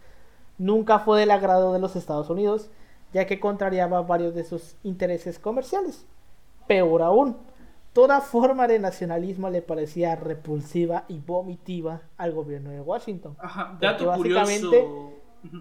[0.59, 2.69] nunca fue del agrado de los Estados Unidos,
[3.15, 6.05] ya que contrariaba varios de sus intereses comerciales.
[6.67, 7.39] Peor aún,
[7.95, 13.37] toda forma de nacionalismo le parecía repulsiva y vomitiva al gobierno de Washington.
[13.39, 15.13] Ajá, dato básicamente- curioso.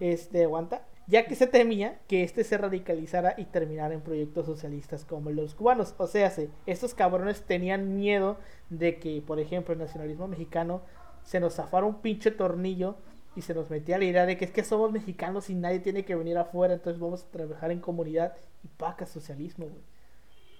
[0.02, 5.06] este aguanta, ya que se temía que este se radicalizara y terminara en proyectos socialistas
[5.06, 5.96] como los cubanos.
[5.98, 8.38] O sea, se- estos cabrones tenían miedo
[8.70, 10.82] de que, por ejemplo, el nacionalismo mexicano
[11.24, 12.96] se nos zafara un pinche tornillo
[13.36, 16.06] y se nos metía la idea de que es que somos mexicanos y nadie tiene
[16.06, 19.84] que venir afuera, entonces vamos a trabajar en comunidad y paca socialismo, güey.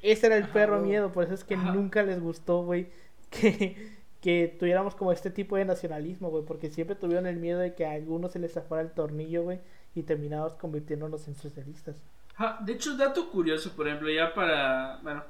[0.02, 0.90] Ese era el Ajá, perro güey.
[0.92, 1.74] miedo, por eso es que Ajá.
[1.74, 2.88] nunca les gustó, güey,
[3.30, 3.76] que,
[4.22, 7.86] que tuviéramos como este tipo de nacionalismo, güey, porque siempre tuvieron el miedo de que
[7.86, 9.60] a algunos se les zafara el tornillo, güey,
[10.00, 12.02] y terminamos convirtiéndonos en socialistas.
[12.62, 15.24] De hecho, dato curioso, por ejemplo, ya para, bueno,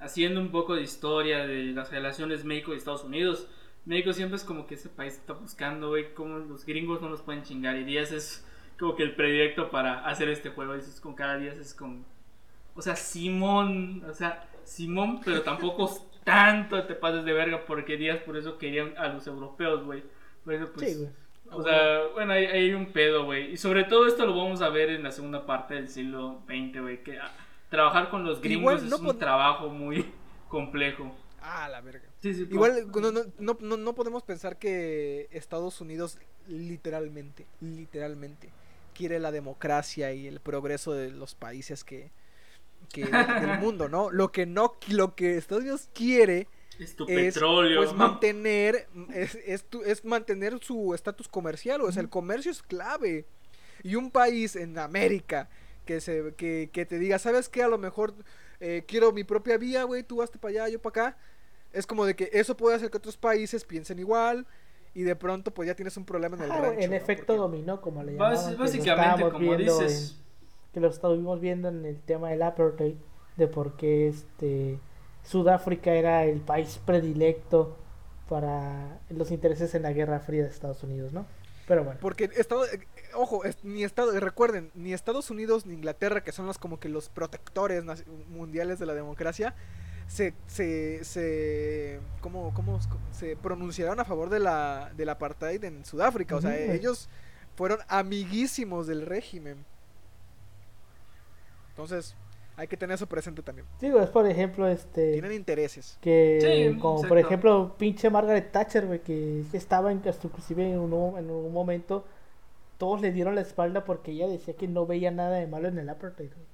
[0.00, 3.46] haciendo un poco de historia de las relaciones México y Estados Unidos.
[3.84, 7.20] México siempre es como que ese país está buscando, güey, cómo los gringos no nos
[7.20, 7.76] pueden chingar.
[7.76, 8.46] Y Díaz es
[8.78, 10.74] como que el predilecto para hacer este juego.
[10.74, 12.02] Dices, con cada día es como,
[12.74, 15.90] o sea, Simón, o sea, Simón, pero tampoco
[16.24, 20.02] tanto te pases de verga porque Díaz por eso querían a los europeos, güey.
[20.44, 21.23] Por eso, pues, sí, güey.
[21.56, 23.52] O sea, bueno, hay, hay un pedo, güey.
[23.52, 26.80] Y sobre todo esto lo vamos a ver en la segunda parte del siglo XX,
[26.80, 27.02] güey.
[27.02, 27.32] Que ah,
[27.68, 30.12] trabajar con los gringos Igual es un trabajo muy
[30.48, 31.14] complejo.
[31.40, 32.08] Ah, la verga.
[32.20, 38.50] Sí, sí, Igual no, no, no, no, no podemos pensar que Estados Unidos literalmente, literalmente
[38.94, 42.12] quiere la democracia y el progreso de los países que,
[42.92, 44.10] que del mundo, ¿no?
[44.10, 47.82] Lo que no, lo que Estados Unidos quiere es tu es petróleo.
[47.82, 52.62] pues mantener es, es, tu- es mantener su estatus comercial, o sea, el comercio es
[52.62, 53.24] clave.
[53.82, 55.48] Y un país en América
[55.84, 57.62] que se que, que te diga, ¿sabes qué?
[57.62, 58.14] A lo mejor
[58.60, 61.18] eh, quiero mi propia vía, güey, tú hazte para allá, yo para acá.
[61.72, 64.46] Es como de que eso puede hacer que otros países piensen igual
[64.94, 66.80] y de pronto pues ya tienes un problema en el güey, rancho.
[66.80, 66.96] el ¿no?
[66.96, 68.56] efecto Porque- dominó, como le llamaban.
[68.58, 70.24] básicamente, como dices, en-
[70.72, 72.94] que lo estuvimos viendo en el tema del apartheid,
[73.36, 74.78] de por qué este,
[75.24, 77.76] Sudáfrica era el país predilecto
[78.28, 81.26] para los intereses en la Guerra Fría de Estados Unidos, ¿no?
[81.66, 81.98] Pero bueno.
[82.00, 82.80] Porque Estado, eh,
[83.14, 86.88] ojo, es- ni Estado, recuerden, ni Estados Unidos ni Inglaterra, que son los como que
[86.88, 87.84] los protectores
[88.28, 89.54] mundiales de la democracia,
[90.06, 92.78] se, se, se, ¿cómo, cómo
[93.12, 96.36] se pronunciaron a favor de la, del apartheid en Sudáfrica.
[96.36, 97.08] O sea, ellos
[97.56, 99.64] fueron amiguísimos del régimen.
[101.70, 102.14] Entonces,
[102.56, 103.66] hay que tener eso presente también.
[103.80, 105.12] Digo, es por ejemplo, este...
[105.12, 105.98] Tienen intereses.
[106.00, 107.08] Que, Sí, como exacto.
[107.08, 111.52] por ejemplo, pinche Margaret Thatcher, güey, que estaba en, hasta inclusive en un, en un
[111.52, 112.04] momento,
[112.78, 115.78] todos le dieron la espalda porque ella decía que no veía nada de malo en
[115.78, 116.30] el apartheid.
[116.30, 116.53] güey.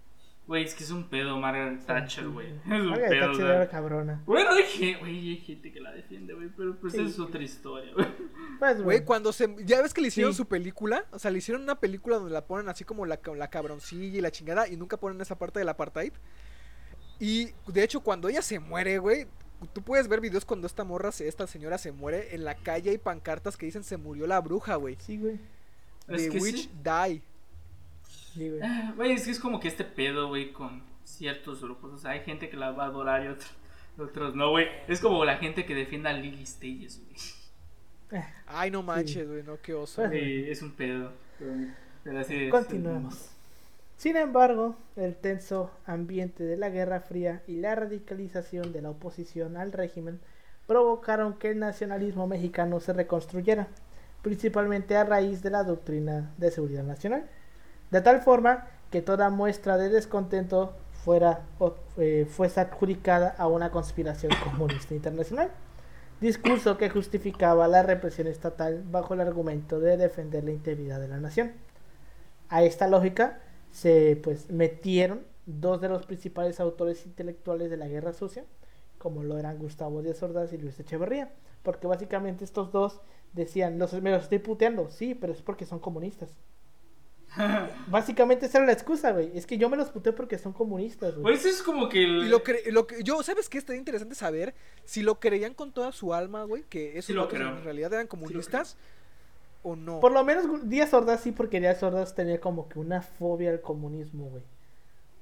[0.50, 2.48] Güey, es que es un pedo Margaret Thatcher, güey.
[2.66, 4.22] Es un Margaret pedo, Thatcher era cabrona.
[4.26, 7.00] Bueno, hay gente, güey, hay gente que la defiende, güey, pero pues Sí.
[7.00, 8.06] es otra historia, güey.
[8.58, 9.48] Pues, Güey, cuando se.
[9.64, 10.38] Ya ves que le hicieron Sí.
[10.38, 11.06] su película.
[11.12, 14.20] O sea, le hicieron una película donde la ponen así como la, la cabroncilla y
[14.20, 14.68] la chingada.
[14.68, 16.12] Y nunca ponen esa parte del apartheid.
[17.18, 19.26] Y de hecho, cuando ella se muere, güey.
[19.74, 22.34] Tú puedes ver videos cuando esta morra, esta señora se muere.
[22.34, 24.96] En la calle hay pancartas que dicen se murió la bruja, güey.
[25.00, 25.38] Sí, güey.
[26.08, 26.70] Es The que Witch sí.
[26.82, 27.22] Die.
[28.34, 28.60] Sí, güey.
[28.62, 31.92] Ah, Güey, es que es como que este pedo, güey, con ciertos grupos.
[31.92, 33.50] O sea, hay gente que la va a adorar y otros,
[33.98, 34.66] otros no, güey.
[34.88, 38.22] Es como la gente que defiende a Lily Stages, güey.
[38.46, 40.02] Ay, no manches, güey, no, qué oso.
[40.02, 41.12] Pues, Sí, es un pedo.
[41.38, 41.52] Pero,
[42.02, 42.50] pero así es.
[42.50, 43.30] Continuemos.
[43.96, 49.56] Sin embargo, el tenso ambiente de la Guerra Fría y la radicalización de la oposición
[49.56, 50.20] al régimen
[50.66, 53.68] provocaron que el nacionalismo mexicano se reconstruyera,
[54.22, 57.28] principalmente a raíz de la doctrina de seguridad nacional,
[57.90, 60.74] de tal forma que toda muestra de descontento
[61.04, 65.50] fuera o, eh, fuese adjudicada a una conspiración comunista internacional,
[66.20, 71.18] discurso que justificaba la represión estatal bajo el argumento de defender la integridad de la
[71.18, 71.52] nación.
[72.48, 78.12] A esta lógica se pues metieron dos de los principales autores intelectuales de la Guerra
[78.12, 78.44] Sucia,
[78.98, 81.30] como lo eran Gustavo Díaz Ordaz y Luis Echeverría,
[81.62, 83.00] porque básicamente estos dos
[83.32, 86.30] decían, los, me los estoy puteando, sí, pero es porque son comunistas.
[87.88, 89.30] Básicamente esa era la excusa, güey.
[89.36, 91.22] Es que yo me los puteo porque son comunistas, güey.
[91.22, 92.24] Pues es como que el...
[92.26, 93.58] Y lo, cre- lo que yo, ¿sabes qué?
[93.58, 97.22] Estaría interesante saber si lo creían con toda su alma, güey, que esos Sí lo
[97.22, 97.48] vatos creo.
[97.50, 98.76] en realidad eran comunistas,
[99.62, 100.00] o no?
[100.00, 103.60] Por lo menos Díaz Ordaz sí, porque Díaz Ordaz tenía como que una fobia al
[103.60, 104.42] comunismo, güey.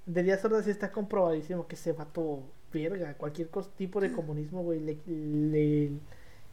[0.07, 2.43] De Díaz Ordaz sí está comprobadísimo que ese vato,
[2.73, 5.91] verga, cualquier tipo de comunismo, güey, le, le,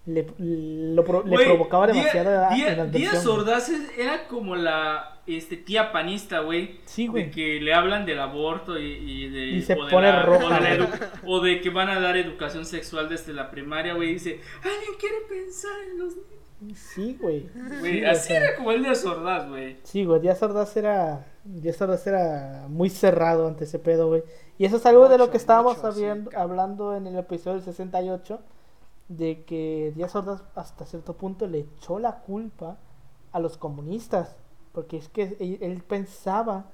[0.06, 2.50] le, lo pro- le Güey, provocaba demasiada
[2.92, 3.26] Díaz.
[3.26, 6.80] Ordaz era como la este, tía panista, güey.
[6.86, 7.32] Sí, De güey.
[7.32, 9.46] que le hablan del aborto y, y de.
[9.48, 10.88] Y se o de pone la- roja, O de,
[11.26, 14.10] o de que van a dar educación sexual desde la primaria, güey.
[14.10, 16.80] y Dice: ¿Alguien quiere pensar en los niños?
[16.80, 17.50] Sí, güey.
[17.82, 19.78] Sí, o así sea, era como el Díaz Ordaz, güey.
[19.84, 24.24] Sí, güey, Díaz Ordaz era, Díaz Ordaz era muy cerrado ante ese pedo, güey.
[24.58, 26.52] Y eso es algo de lo Mucho, que estábamos mucho, sí, habiendo- cabrón.
[26.52, 28.40] hablando en el episodio 68,
[29.08, 32.78] de que Díaz Ordaz hasta cierto punto le echó la culpa
[33.32, 34.36] a los comunistas,
[34.72, 36.72] porque es que él, él pensaba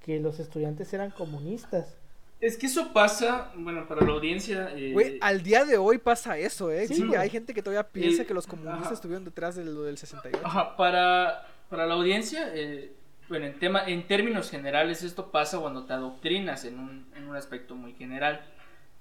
[0.00, 1.96] que los estudiantes eran comunistas.
[2.40, 4.70] Es que eso pasa, bueno, para la audiencia.
[4.76, 6.86] eh, Güey, al día de hoy pasa eso, ¿eh?
[6.88, 8.94] Sí, hay gente que todavía piensa Eh, que los comunistas ajá.
[8.94, 10.46] estuvieron detrás de lo del 68.
[10.46, 12.92] Ajá, para, para la audiencia, eh,
[13.30, 17.36] bueno, en, tema, en términos generales, esto pasa cuando te adoctrinas en un, en un
[17.36, 18.44] aspecto muy general.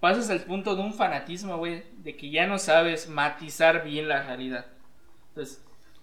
[0.03, 4.21] Pasas al punto de un fanatismo, güey, de que ya no sabes matizar bien la
[4.23, 4.65] realidad.
[5.29, 5.61] Entonces,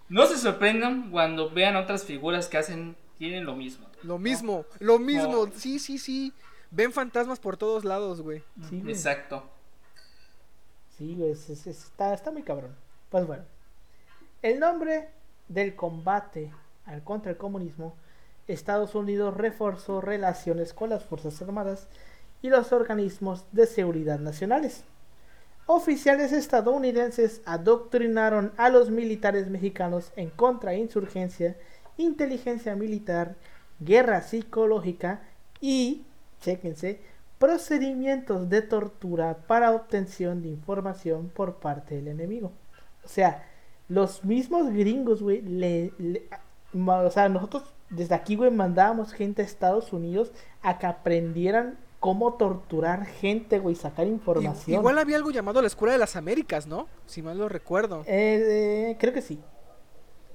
[0.09, 3.87] no se sorprendan cuando vean otras figuras que hacen, tienen lo mismo.
[4.03, 5.53] Lo mismo, lo mismo, No.
[5.53, 6.33] sí, sí, sí.
[6.71, 8.43] Ven fantasmas por todos lados, güey.
[8.71, 8.83] Sí.
[8.89, 9.45] Exacto.
[10.97, 12.75] Sí, es- es- está, está muy cabrón.
[13.11, 13.45] Pues bueno,
[14.41, 15.11] el nombre
[15.49, 16.51] del combate
[16.87, 17.95] al contra el comunismo,
[18.49, 21.87] Estados Unidos reforzó relaciones con las Fuerzas Armadas
[22.43, 24.85] y los organismos de seguridad nacionales.
[25.67, 31.57] Oficiales estadounidenses adoctrinaron a los militares mexicanos en contrainsurgencia,
[31.97, 33.37] inteligencia militar,
[33.79, 35.23] guerra psicológica
[35.61, 36.05] y,
[36.41, 37.01] chéquense,
[37.39, 42.53] procedimientos de tortura para obtención de información por parte del enemigo.
[43.05, 43.47] O sea,
[43.89, 45.93] los mismos gringos, güey, le,
[46.75, 52.35] o sea, nosotros desde aquí, güey, mandábamos gente a Estados Unidos a que aprendieran cómo
[52.35, 54.75] torturar gente, güey, sacar información.
[54.81, 56.89] Igual había algo llamado la Escuela de las Américas, ¿no?
[57.07, 58.03] Si mal lo recuerdo.
[58.07, 59.39] Eh, eh, creo que sí.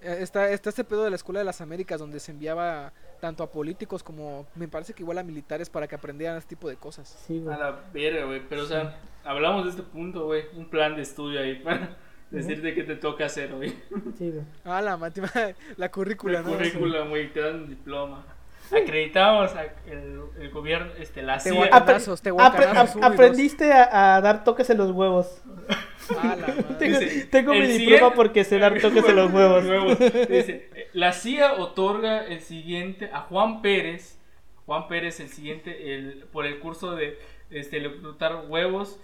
[0.02, 3.44] Eh, Está, está este pedo de la Escuela de las Américas donde se enviaba tanto
[3.44, 6.76] a políticos como me parece que igual a militares para que aprendieran este tipo de
[6.78, 7.08] cosas.
[7.26, 7.56] Sí, güey.
[7.56, 8.48] A la verga, güey.
[8.48, 10.44] Pero, o sea, hablamos de este punto, güey.
[10.56, 11.98] Un plan de estudio ahí para
[12.30, 13.72] decirte qué te toca hacer, güey.
[14.20, 14.44] Sí, güey.
[14.66, 14.98] Ah, la,
[15.78, 16.52] la currícula, El ¿no?
[16.52, 18.24] currículum, güey, te dan un diploma.
[18.72, 21.70] Acreditamos a- el, el gobierno, este, la CIA.
[21.72, 22.00] Apre-
[22.38, 25.42] apre- aprendiste a, a dar toques en los huevos.
[26.16, 26.36] Ah.
[26.78, 29.64] Tengo, Dice, tengo mi diploma porque sé dar toques en los huevos.
[30.30, 34.20] Dice, la CIA otorga el siguiente a Juan Pérez,
[34.68, 37.18] Juan Pérez el siguiente, el, por el curso de
[37.50, 39.00] este, reclutar huevos.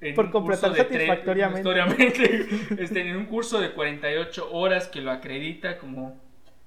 [0.00, 2.46] En Por un completar tre- satisfactoriamente,
[2.78, 6.22] este, en un curso de 48 horas que lo acredita como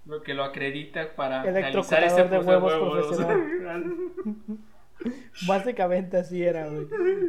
[0.08, 3.94] lo que lo acredita para realizar este Electrocutador de huevos profesional.
[5.48, 6.88] Básicamente así era, güey.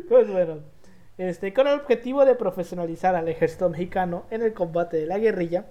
[0.08, 0.60] Pues bueno,
[1.18, 5.66] este, con el objetivo de profesionalizar al ejército mexicano en el combate de la guerrilla,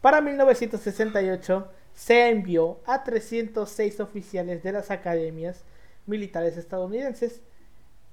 [0.00, 5.64] para 1968 se envió a 306 oficiales de las academias
[6.06, 7.42] militares estadounidenses,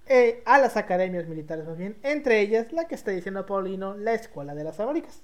[0.08, 4.14] eh, a las academias militares más bien, entre ellas la que está diciendo Paulino, la
[4.14, 5.22] Escuela de las Américas.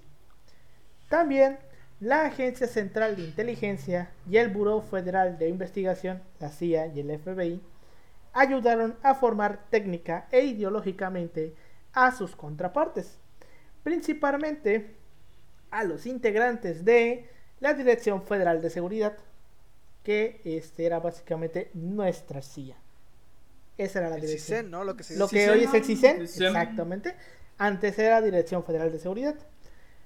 [1.09, 1.57] También
[1.99, 7.19] la Agencia Central de Inteligencia y el Buró Federal de Investigación, la CIA y el
[7.19, 7.61] FBI,
[8.33, 11.55] ayudaron a formar técnica e ideológicamente
[11.93, 13.17] a sus contrapartes,
[13.83, 14.95] principalmente
[15.71, 17.29] a los integrantes de
[17.59, 19.17] la Dirección Federal de Seguridad,
[20.03, 22.75] que este era básicamente nuestra CIA.
[23.77, 24.57] Esa era la El dirección.
[24.59, 24.83] CISEN, ¿no?
[24.83, 26.47] Lo que se Lo que CISEN, hoy es el CISEN, CISEN.
[26.47, 27.15] exactamente.
[27.57, 29.35] Antes era la Dirección Federal de Seguridad.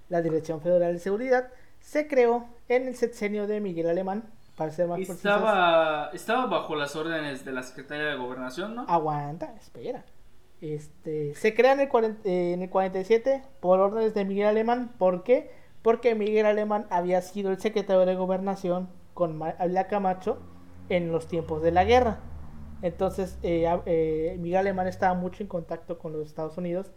[0.09, 4.23] La Dirección Federal de Seguridad se creó en el sexenio de Miguel Alemán,
[4.55, 5.17] para ser más precisos.
[5.17, 8.85] Estaba, estaba bajo las órdenes de la Secretaría de Gobernación, ¿no?
[8.87, 10.05] Aguanta, espera.
[10.61, 14.91] Este, se crea en el, 40 eh, en el 47 por órdenes de Miguel Alemán.
[14.97, 15.51] ¿Por qué?
[15.81, 20.37] Porque Miguel Alemán había sido el secretario de Gobernación con Ávila Camacho
[20.89, 22.19] en los tiempos de la guerra.
[22.83, 26.91] Entonces, eh, eh, Miguel Alemán estaba mucho en contacto con los Estados Unidos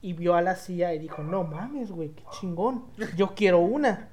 [0.00, 2.84] y vio a la CIA y dijo, no mames, güey, qué chingón,
[3.16, 4.11] yo quiero una.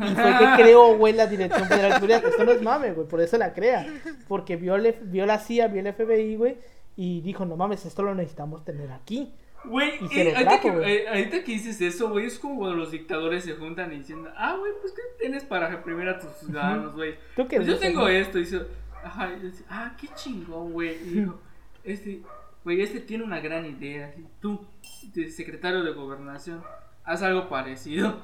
[0.00, 2.24] Y fue que creó, güey, la Dirección Federal de Seguridad.
[2.24, 3.86] Esto no es mame, güey, por eso la crea.
[4.28, 6.56] Porque vio, F- vio la CIA, vio el FBI, güey,
[6.96, 9.32] y dijo, no mames, esto lo necesitamos tener aquí.
[9.64, 10.90] Güey, eh, ahorita, que, güey.
[10.96, 14.30] eh, ahorita que dices eso, güey, es como cuando los dictadores se juntan y diciendo,
[14.36, 17.16] ah, güey, pues ¿qué tienes para reprimir a tus ciudadanos, güey?
[17.36, 18.62] ¿Tú qué Pues yo tengo esto, y dice,
[19.04, 20.94] ajá, y dice, ah, qué chingón, güey.
[20.94, 21.38] Y dijo,
[21.84, 22.22] este,
[22.64, 24.14] güey, este tiene una gran idea.
[24.40, 24.66] Tú,
[25.12, 26.62] de secretario de gobernación,
[27.04, 28.18] haz algo parecido.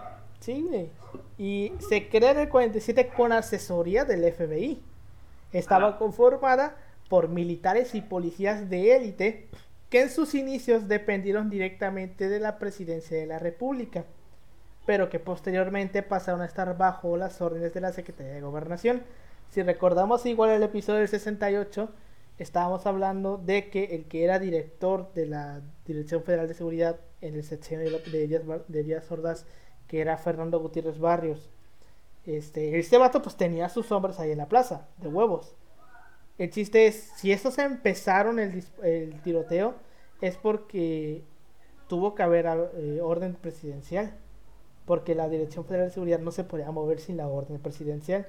[0.47, 0.91] Sí, güey.
[1.39, 4.81] Y se crea en el 47 con asesoría del FBI.
[5.53, 6.77] Estaba conformada
[7.09, 9.49] por militares y policías de élite
[9.91, 14.05] que en sus inicios dependieron directamente de la presidencia de la República,
[14.87, 19.03] pero que posteriormente pasaron a estar bajo las órdenes de la Secretaría de Gobernación.
[19.51, 21.91] Si recordamos igual el episodio del 68,
[22.39, 27.35] estábamos hablando de que el que era director de la Dirección Federal de Seguridad en
[27.35, 29.45] el sexenio de, Díaz, de Díaz Ordaz,
[29.89, 31.51] que era Fernando Gutiérrez Barrios,
[32.25, 35.55] este, este vato pues tenía sus hombres ahí en la plaza, de huevos.
[36.39, 39.75] El chiste es, si estos empezaron el, el tiroteo,
[40.21, 41.23] es porque
[41.89, 44.15] tuvo que haber eh, orden presidencial.
[44.85, 48.27] Porque la Dirección Federal de Seguridad no se podía mover sin la orden presidencial.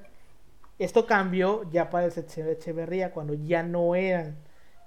[0.80, 4.38] Esto cambió ya para el sexenio de Echeverría, cuando ya no eran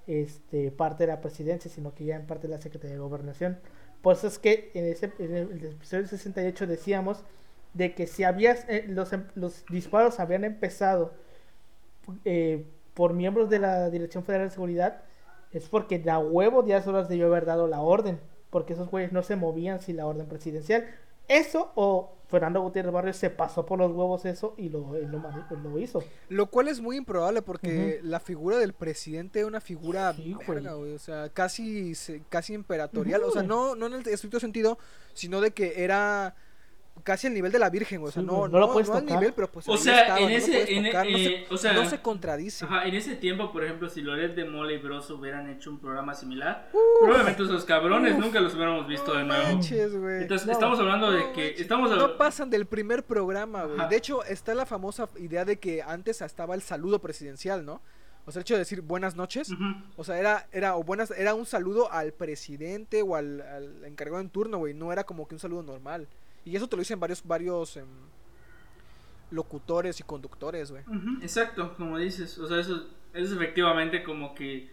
[0.07, 3.59] este, parte de la presidencia, sino que ya en parte de la Secretaría de Gobernación.
[4.01, 7.23] Por eso es que en, ese, en el episodio 68 decíamos
[7.73, 11.13] de que si había eh, los, em- los disparos habían empezado
[12.25, 15.01] eh, por miembros de la Dirección Federal de Seguridad,
[15.51, 19.11] es porque de a huevo Díaz Ordaz debió haber dado la orden, porque esos güeyes
[19.11, 20.85] no se movían sin la orden presidencial.
[21.31, 26.03] Eso o Fernando Gutiérrez Barrios se pasó por los huevos eso y lo, lo, hizo.
[26.29, 30.47] Lo cual es muy improbable porque la figura del presidente es una figura Sí, güey.
[30.47, 31.93] verga, güey, o sea, casi
[32.29, 34.77] casi imperatorial, o sea, no no en el estricto sentido,
[35.13, 36.35] sino de que era
[37.03, 38.89] casi al nivel de la Virgen, güey, o sea, Sí, no no, no lo puedes
[38.89, 39.17] no al tocar.
[39.19, 41.53] nivel, pero pues O sea, estaba, en no ese- puedes en- tocar, no, eh, se,
[41.53, 42.65] o sea, no se contradice.
[42.65, 45.79] Ajá, en ese tiempo, por ejemplo, si Loret de Mola y Bros hubieran hecho un
[45.79, 46.79] programa similar, Uf.
[47.01, 48.19] probablemente esos cabrones Uf.
[48.19, 49.43] nunca los hubiéramos visto de No nuevo.
[49.43, 50.21] manches, güey.
[50.21, 50.53] Entonces, No.
[50.53, 53.79] estamos hablando de No que manches, estamos no pasan del primer programa, güey.
[53.79, 53.87] Ajá.
[53.89, 57.81] De hecho, está la famosa idea de que antes estaba el saludo presidencial, ¿no?
[58.23, 59.49] O sea, el hecho de decir buenas noches.
[59.49, 59.63] Ujú.
[59.97, 64.21] O sea, era, era, o buenas, era un saludo al presidente o al, al encargado
[64.21, 64.75] en turno, güey.
[64.75, 66.07] No era como que un saludo normal.
[66.45, 67.87] Y eso te lo dicen varios, varios em,
[69.31, 70.83] locutores y conductores, güey.
[71.21, 74.71] Exacto, como dices, o sea, eso, eso es efectivamente como que,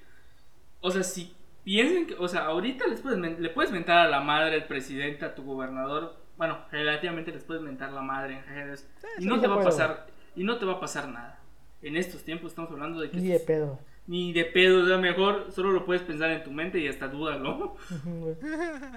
[0.80, 4.20] o sea, si piensen que, o sea, ahorita les puedes, le puedes mentar a la
[4.20, 8.88] madre al presidente, a tu gobernador, bueno, relativamente les puedes mentar la madre en redes,
[9.18, 11.40] y no te va a pasar, y no te va a pasar nada.
[11.82, 13.78] En estos tiempos estamos hablando de que Ni de pedo.
[14.08, 17.06] Ni de pedo, o sea, mejor solo lo puedes pensar en tu mente y hasta
[17.08, 17.76] dúdalo.
[17.90, 18.36] Ujú, güey.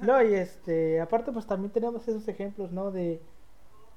[0.02, 2.92] No, y este, aparte pues también tenemos esos ejemplos, ¿no?
[2.92, 3.22] De,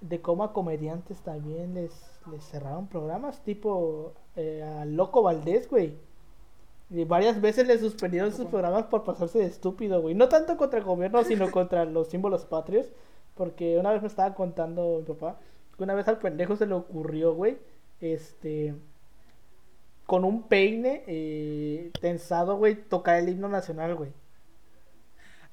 [0.00, 5.94] de cómo a comediantes también les, les cerraron programas, tipo eh, a Loco Valdés, güey.
[6.90, 10.14] Y varias veces le suspendieron sus programas por pasarse de estúpido, güey.
[10.14, 12.92] No tanto contra el gobierno, sino contra los símbolos patrios.
[13.34, 15.38] Porque una vez me estaba contando mi papá
[15.76, 17.58] que una vez al pendejo se le ocurrió, güey,
[18.00, 18.74] este,
[20.06, 24.10] con un peine eh, tensado, güey, tocar el himno nacional, güey.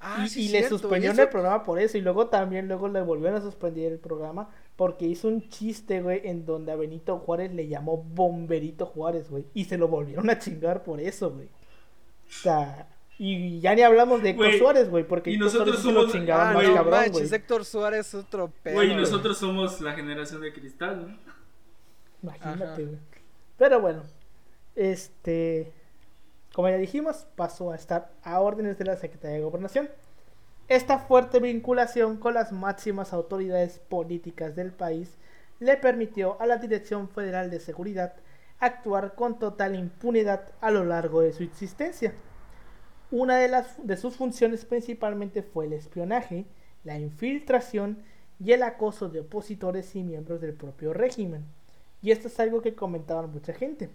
[0.04, 1.96] Ah, y, sí, y le suspendieron eso- el programa por eso.
[1.96, 6.22] Y luego también luego le volvieron a suspender el programa porque hizo un chiste, güey,
[6.24, 9.44] en donde a Benito Juárez le llamó Bomberito Juárez, güey.
[9.54, 11.46] Y se lo volvieron a chingar por eso, güey.
[11.46, 16.10] O sea, y ya ni hablamos de Héctor Suárez, güey, porque y Héctor nosotros lo
[16.10, 17.32] chingaban Ah, más no cabrón, güey.
[17.32, 18.74] Héctor Suárez es otro pedo.
[18.74, 21.32] Güey, y nosotros somos la generación de cristal, ¿no?
[22.24, 22.98] Imagínate, güey.
[23.56, 24.02] Pero bueno,
[24.74, 25.72] este,
[26.54, 29.88] como ya dijimos, pasó a estar a órdenes de la Secretaría de Gobernación.
[30.68, 35.16] Esta fuerte vinculación con las máximas autoridades políticas del país
[35.60, 38.14] le permitió a la Dirección Federal de Seguridad
[38.58, 42.14] actuar con total impunidad a lo largo de su existencia.
[43.10, 46.46] Una de, las, de sus funciones principalmente fue el espionaje,
[46.84, 47.98] la infiltración
[48.38, 51.44] y el acoso de opositores y miembros del propio régimen.
[52.02, 53.90] Y esto es algo que comentaban mucha gente.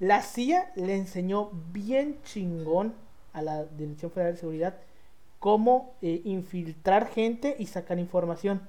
[0.00, 2.94] La CIA le enseñó bien chingón
[3.32, 4.74] a la Dirección Federal de Seguridad
[5.38, 8.60] cómo eh, infiltrar gente y sacar información.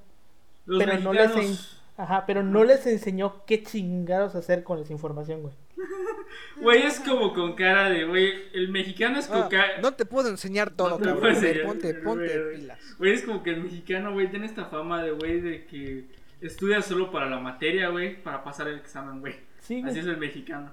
[0.66, 4.78] Los pero no les mexicanos, en- Ajá, pero no les enseñó qué chingados hacer con
[4.78, 5.54] esa información, güey.
[6.62, 9.80] güey, es como con cara de, güey, el mexicano es con Ah, cara...
[9.82, 11.34] no te puedo enseñar todo, No te cabrón.
[11.34, 12.56] enseñar, ponte, ponte güey.
[12.60, 12.78] pilas.
[12.98, 16.06] Güey, es como que el mexicano, güey, tiene esta fama de, güey, de que
[16.40, 19.34] estudia solo para la materia, güey, para pasar el examen, güey.
[19.60, 19.90] Sí, güey.
[19.90, 20.70] Así es el mexicano.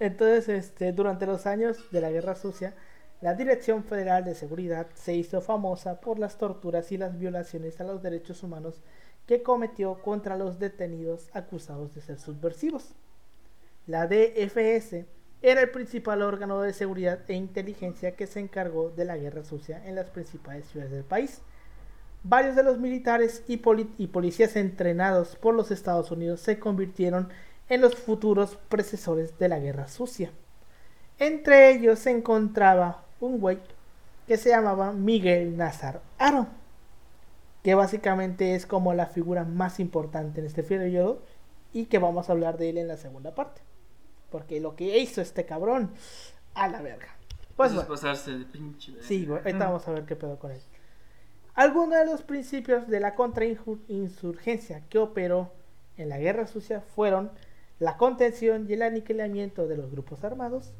[0.00, 2.74] Entonces, este, durante los años de la Guerra Sucia,
[3.20, 7.84] la Dirección Federal de Seguridad se hizo famosa por las torturas y las violaciones a
[7.84, 8.80] los derechos humanos
[9.26, 12.94] que cometió contra los detenidos acusados de ser subversivos.
[13.86, 15.04] La DFS
[15.42, 19.84] era el principal órgano de seguridad e inteligencia que se encargó de la Guerra Sucia
[19.86, 21.40] en las principales ciudades del país.
[22.22, 23.60] Varios de los militares y,
[23.98, 27.38] y policías entrenados por los Estados Unidos se convirtieron en
[27.76, 30.30] los futuros predecesores de la Guerra Sucia.
[31.18, 33.58] Entre ellos se encontraba un güey
[34.26, 36.46] que se llamaba Miguel Nazar Aro.
[37.62, 41.22] que básicamente es como la figura más importante en este periodo
[41.72, 43.60] y que vamos a hablar de él en la segunda parte.
[44.30, 45.90] Porque lo que hizo este cabrón,
[46.54, 47.08] a la verga.
[47.56, 49.06] Pues bueno, pasarse de pinche verga.
[49.06, 50.60] sí, güey, ahorita vamos a ver qué pedo con él.
[51.54, 55.50] Algunos de los principios de la contrainsurgencia que operó
[55.96, 57.32] en la Guerra Sucia fueron
[57.78, 60.72] la contención y el aniquilamiento de los grupos armados,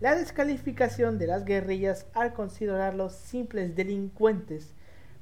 [0.00, 4.74] la descalificación de las guerrillas al considerarlos simples delincuentes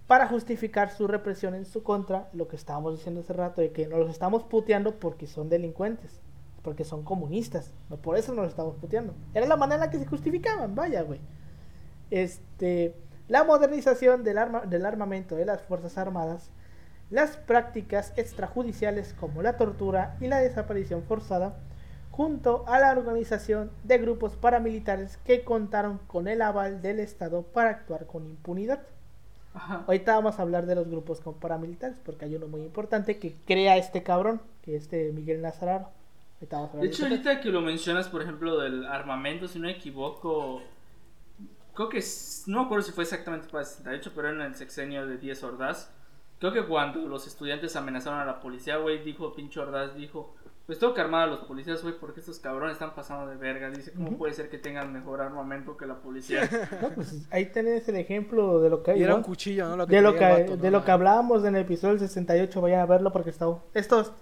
[0.07, 3.87] para justificar su represión en su contra, lo que estábamos diciendo hace rato, de que
[3.87, 6.19] nos los estamos puteando porque son delincuentes,
[6.63, 9.15] porque son comunistas, no por eso nos los estamos puteando.
[9.35, 11.21] Era la manera en la que se justificaban, vaya, güey.
[12.11, 12.97] Este,
[13.29, 16.51] la modernización del, arma, del armamento de las Fuerzas Armadas,
[17.11, 21.57] las prácticas extrajudiciales como la tortura y la desaparición forzada,
[22.11, 27.71] junto a la organización de grupos paramilitares que contaron con el aval del Estado para
[27.71, 28.81] actuar con impunidad.
[29.55, 29.85] Ajá.
[29.87, 33.35] Ahorita vamos a hablar de los grupos con paramilitares, porque hay uno muy importante que
[33.47, 35.89] crea este cabrón, que es este Miguel Nazararo.
[36.41, 40.63] De hecho, ahorita que lo mencionas, por ejemplo, del armamento, si no me equivoco,
[41.75, 42.03] creo que
[42.47, 45.19] no me acuerdo si fue exactamente para el 68, pero era en el sexenio de
[45.19, 45.91] 10 Ordaz.
[46.41, 50.35] Creo que cuando los estudiantes amenazaron a la policía, güey, dijo, pinche Ordaz, dijo,
[50.71, 53.69] pues tengo que armar a los policías, güey, porque estos cabrones están pasando de verga.
[53.71, 56.49] Dice, ¿cómo puede ser que tengan mejor armamento que la policía?
[56.81, 59.85] No, pues ahí tenés el ejemplo de lo que Y era un cuchillo, ¿no?
[59.85, 60.79] de lo que, traía el vato, de ¿no?
[60.79, 64.15] lo que hablábamos en el episodio del 68, vayan a verlo porque está esto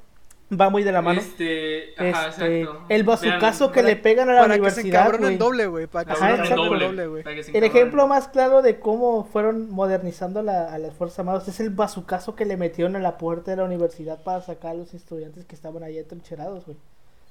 [0.50, 1.20] va muy de la mano.
[1.20, 2.84] Este, ajá, Este, exacto.
[2.88, 5.36] el bazucazo que para- le pegan a la Para que se universidad, encabronen güey.
[5.38, 5.86] doble, güey.
[5.86, 7.22] Para que Ajá, se doble, güey.
[7.22, 11.18] para que se El ejemplo más claro de cómo fueron modernizando la- a las Fuerzas
[11.20, 14.70] Armadas es el bazucazo que le metieron a la puerta de la universidad para sacar
[14.70, 16.76] a los estudiantes que estaban ahí atrincherados, güey.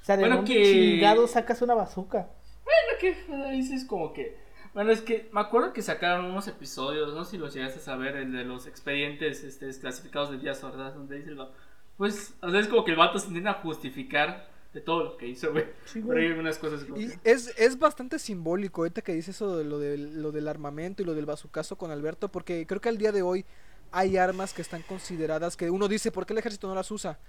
[0.02, 2.28] O sea, de Bueno, que- chingado sacas una bazuca.
[2.64, 4.38] Bueno, que ahí sí es como que.
[4.74, 7.82] Bueno, es que me acuerdo que sacaron unos episodios, no sé si los llegaste a
[7.82, 11.50] saber, el de los expedientes este, desclasificados de Díaz Ordaz, donde dice lo.
[11.98, 15.28] Pues, o sea, es como que el vato se intenta justificar de todo lo que
[15.28, 15.66] hizo, güey.
[15.86, 16.40] Sí, Pero hay güey.
[16.40, 17.00] unas cosas como.
[17.00, 21.02] Y es, es bastante simbólico ahorita que dice eso de lo, del, lo del armamento
[21.02, 23.46] y lo del bazucazo con Alberto, porque creo que al día de hoy
[23.92, 27.20] hay armas que están consideradas que uno dice, ¿por qué el ejército no las usa?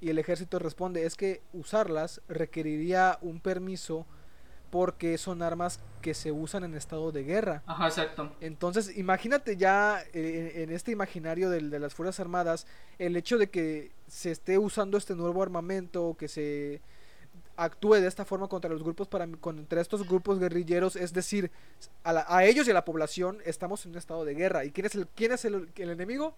[0.00, 4.06] Y el ejército responde, es que usarlas requeriría un permiso
[4.76, 7.62] porque son armas que se usan en estado de guerra.
[7.66, 8.30] Ajá, exacto.
[8.42, 12.66] Entonces, imagínate ya eh, en este imaginario del- de las Fuerzas Armadas
[12.98, 16.82] el hecho de que se esté usando este nuevo armamento, que se
[17.56, 21.50] actúe de esta forma contra los grupos para contra estos grupos guerrilleros, es decir,
[22.04, 24.66] a, la- a ellos y a la población estamos en un estado de guerra.
[24.66, 26.34] ¿Y quién es el quién es el, el enemigo?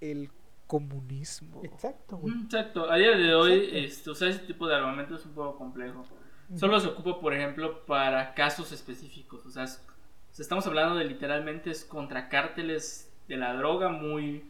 [0.00, 0.30] El
[0.66, 1.60] comunismo.
[1.64, 2.34] Exacto, güey.
[2.34, 2.90] Mm, Exacto.
[2.90, 6.04] A día de hoy, este, usar ese tipo de armamento es un poco complejo.
[6.56, 9.44] Solo se ocupa, por ejemplo, para casos específicos.
[9.46, 9.82] O sea, es-
[10.30, 14.44] o sea, estamos hablando de literalmente es contra cárteles de la droga muy,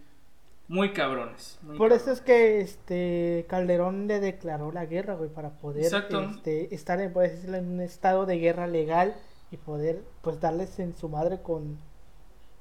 [0.69, 1.59] muy cabrones.
[1.63, 2.19] muy Por eso cabrones.
[2.21, 7.57] es que este Calderón le declaró la guerra, güey, para poder este, estar en, decirlo,
[7.57, 9.15] en un estado de guerra legal
[9.51, 11.79] y poder pues darles en su madre con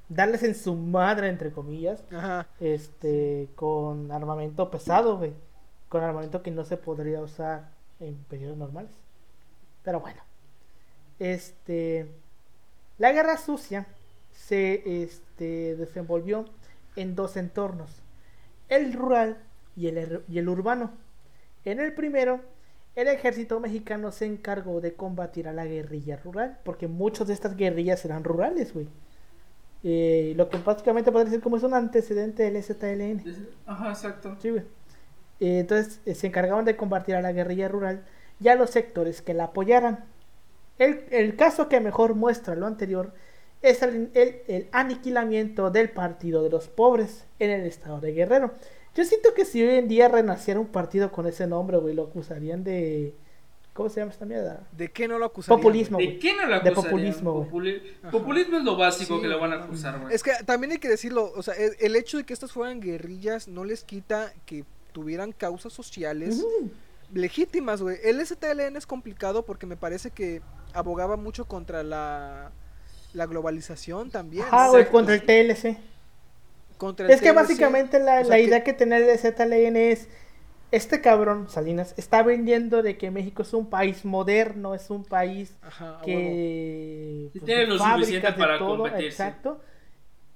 [0.09, 2.47] darles en su madre entre comillas, Ajá.
[2.61, 5.33] este con armamento pesado, güey,
[5.89, 8.91] con armamento que no se podría usar en periodos normales.
[9.87, 10.21] Pero bueno.
[11.17, 12.07] Este
[12.97, 13.87] la guerra sucia
[14.33, 16.45] se este, desenvolvió
[16.95, 17.91] en dos entornos,
[18.69, 19.37] el rural
[19.75, 20.91] y el, er- y el urbano.
[21.65, 22.41] En el primero,
[22.95, 27.55] el ejército mexicano se encargó de combatir a la guerrilla rural, porque muchas de estas
[27.55, 28.87] guerrillas eran rurales, güey.
[29.83, 33.21] Eh, lo que prácticamente podría decir como es un antecedente del ZLN.
[33.65, 34.35] Ajá, exacto.
[34.41, 34.63] Sí, güey.
[35.39, 38.03] Eh, entonces eh, se encargaban de combatir a la guerrilla rural
[38.39, 40.05] y a los sectores que la apoyaran.
[40.79, 43.13] El, el caso que mejor muestra lo anterior
[43.63, 48.53] es el, el- el aniquilamiento del Partido de los Pobres en el estado de Guerrero.
[48.95, 52.03] Yo siento que si hoy en día renaciera un partido con ese nombre, güey, lo
[52.03, 53.13] acusarían de...
[53.73, 54.61] ¿Cómo se llama esta mierda?
[54.71, 55.61] ¿De qué no lo acusarían?
[55.61, 55.99] Populismo.
[55.99, 56.19] ¿De güey.
[56.19, 56.83] qué no lo De acusarían?
[56.91, 57.45] populismo, güey.
[57.49, 58.09] Populi- Ajá.
[58.11, 60.15] Populismo es lo básico Sí, que le van a acusar, güey.
[60.15, 62.79] Es que también hay que decirlo, o sea, el, el hecho de que estas fueran
[62.81, 64.63] guerrillas no les quita que
[64.93, 66.43] tuvieran causas sociales.
[67.13, 67.97] Legítimas, güey.
[68.03, 70.41] El STLN es complicado porque me parece que
[70.73, 72.51] abogaba mucho contra la,
[73.13, 74.45] la globalización también.
[74.47, 75.77] Ajá, güey, contra el TLC.
[76.77, 77.35] Contra el Es que TLC.
[77.35, 80.07] básicamente la, o sea la que- idea que tenía el ZLN es,
[80.69, 85.55] este cabrón, Salinas, está vendiendo de que México es un país moderno, es un país
[85.61, 87.29] Ajá, que...
[87.31, 88.85] Pues, tiene lo fábricas, suficiente de para todo.
[88.97, 89.61] Exacto.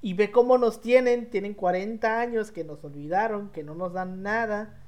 [0.02, 4.24] Y ve cómo nos tienen, tienen 40 años, que nos olvidaron, que no nos dan
[4.24, 4.81] nada.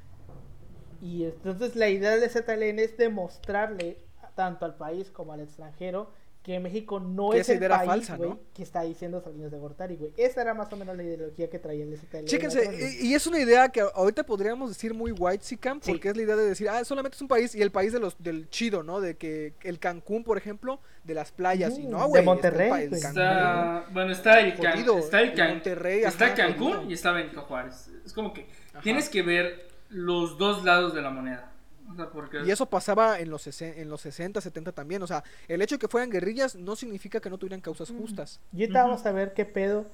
[1.04, 3.98] Y entonces la idea del ZLN es demostrarle
[4.36, 6.10] tanto al país como al extranjero
[6.42, 8.40] que México no Que es esa el idea era país, falsa, güey, ¿no?
[8.54, 10.12] que está diciendo Salinas de Gortari, güey.
[10.18, 12.26] Esa era más o menos la ideología que traía el STL.
[12.26, 15.92] Chéquense, y, y es una idea que ahorita podríamos decir muy white sican Sí.
[15.92, 18.00] porque es la idea de decir, ah, solamente es un país y el país de
[18.00, 19.00] los del chido, ¿no?
[19.00, 22.20] De que el Cancún, por ejemplo, de las playas y no, de güey.
[22.20, 22.70] el Monterrey.
[22.70, 22.94] Cancún.
[22.98, 26.94] Está, bueno, está el, Can- Jodido, está el, el Can- Monterrey, está ajá, Cancún y
[26.94, 27.90] está Benito Juárez.
[28.06, 28.82] Es como que Ajá.
[28.82, 31.52] tienes que ver los dos lados de la moneda.
[31.92, 35.04] O sea, porque Y eso pasaba en los, sesen- en los 60, 70 también.
[35.04, 38.40] O sea, el hecho de que fueran guerrillas no significa que no tuvieran causas justas.
[38.54, 39.86] Y ahorita vamos a ver qué pedo,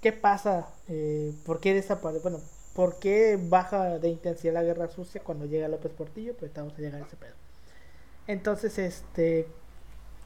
[0.00, 2.40] qué pasa, eh, por qué desaparece, bueno,
[2.74, 6.78] por qué baja de intensidad la guerra sucia cuando llega López Portillo, pues vamos a
[6.78, 7.34] llegar a ese pedo.
[8.26, 9.46] Entonces, este,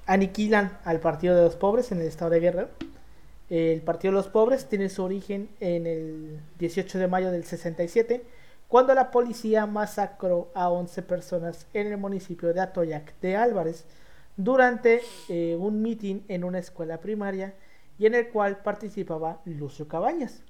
[0.07, 2.69] aniquilan al Partido de los Pobres en el estado de Guerrero.
[3.49, 8.25] El Partido de los Pobres tiene su origen en el 18 de mayo del 67,
[8.69, 13.85] cuando la policía masacró a 11 personas en el municipio de Atoyac de Álvarez
[14.37, 17.55] durante eh, un mitin en una escuela primaria
[17.99, 20.43] y en el cual participaba Lucio Cabañas.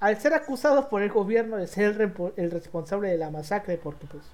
[0.00, 2.00] Al ser acusado por el gobierno de ser
[2.36, 4.24] el, responsable de la masacre, porque pues,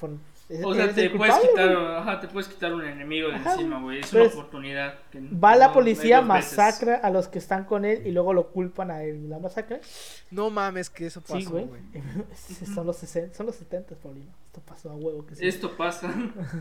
[0.00, 0.18] por-
[0.62, 4.00] O sea, te puedes, quitar, ajá, te puedes quitar un enemigo de Ajá, encima, güey.
[4.00, 4.98] Es una es- oportunidad.
[5.10, 6.28] Que Va la policía, veces.
[6.28, 9.80] masacra a los que están con él y luego lo culpan a él la masacre.
[10.30, 11.66] No mames que eso pasó, güey.
[12.74, 14.30] son los 60, son los 70, Paulino.
[14.46, 15.46] Esto pasó a huevo que sí.
[15.48, 16.12] Esto pasa.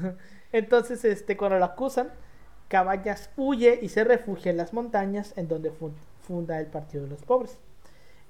[0.53, 2.09] Entonces, este, cuando lo acusan,
[2.69, 5.93] Cabañas huye y se refugia en las montañas en donde fun-
[6.25, 7.57] funda el Partido de los Pobres.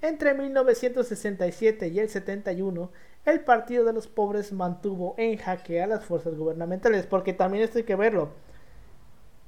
[0.02, 2.92] Entre 1967 y el 71,
[3.26, 7.78] el Partido de los Pobres mantuvo en jaque a las fuerzas gubernamentales, porque también esto
[7.78, 8.30] hay que verlo.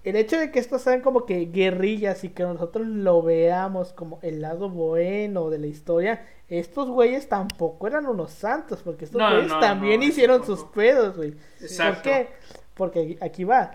[0.06, 4.20] El hecho de que estos sean como que guerrillas y que nosotros lo veamos como
[4.22, 9.32] el lado bueno de la historia, estos güeyes tampoco eran unos santos, porque estos No,
[9.32, 11.34] güeyes no, también no, hicieron sus pedos, güey.
[11.60, 12.04] Exacto.
[12.04, 12.30] ¿Por qué?
[12.76, 13.72] Porque aquí va.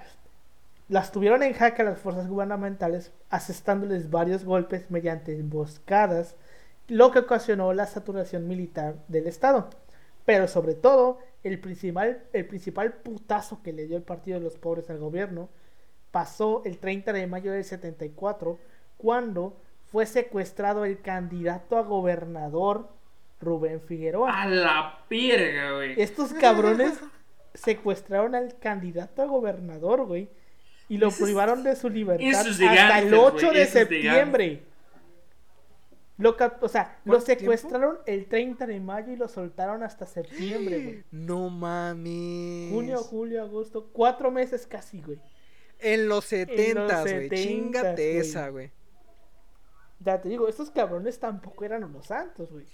[0.88, 6.36] Las tuvieron en jaque a las fuerzas gubernamentales, asestándoles varios golpes mediante emboscadas,
[6.86, 9.70] lo que ocasionó la saturación militar del Estado.
[10.30, 14.56] Pero sobre todo, el principal, el principal putazo que le dio el Partido de los
[14.58, 15.48] Pobres al gobierno
[16.12, 18.56] pasó el 30 de mayo del 74,
[18.96, 19.56] cuando
[19.90, 22.90] fue secuestrado el candidato a gobernador
[23.40, 24.42] Rubén Figueroa.
[24.42, 26.00] A la verga, güey.
[26.00, 27.00] Estos cabrones
[27.54, 30.28] secuestraron al candidato a gobernador, güey.
[30.88, 33.88] Y lo privaron de su libertad es hasta el gangsters, 8 güey, de eso es
[33.88, 34.62] de septiembre.
[36.20, 40.82] Lo cap- o sea, lo secuestraron el 30 de mayo y lo soltaron hasta septiembre,
[40.84, 41.04] güey.
[41.10, 42.70] No mames.
[42.72, 45.18] Junio, julio, agosto, cuatro meses casi, güey.
[45.78, 47.28] En los 70, güey.
[47.30, 48.70] 70s, Chingate esa, güey.
[50.00, 52.66] Ya te digo, estos cabrones tampoco eran unos santos, güey.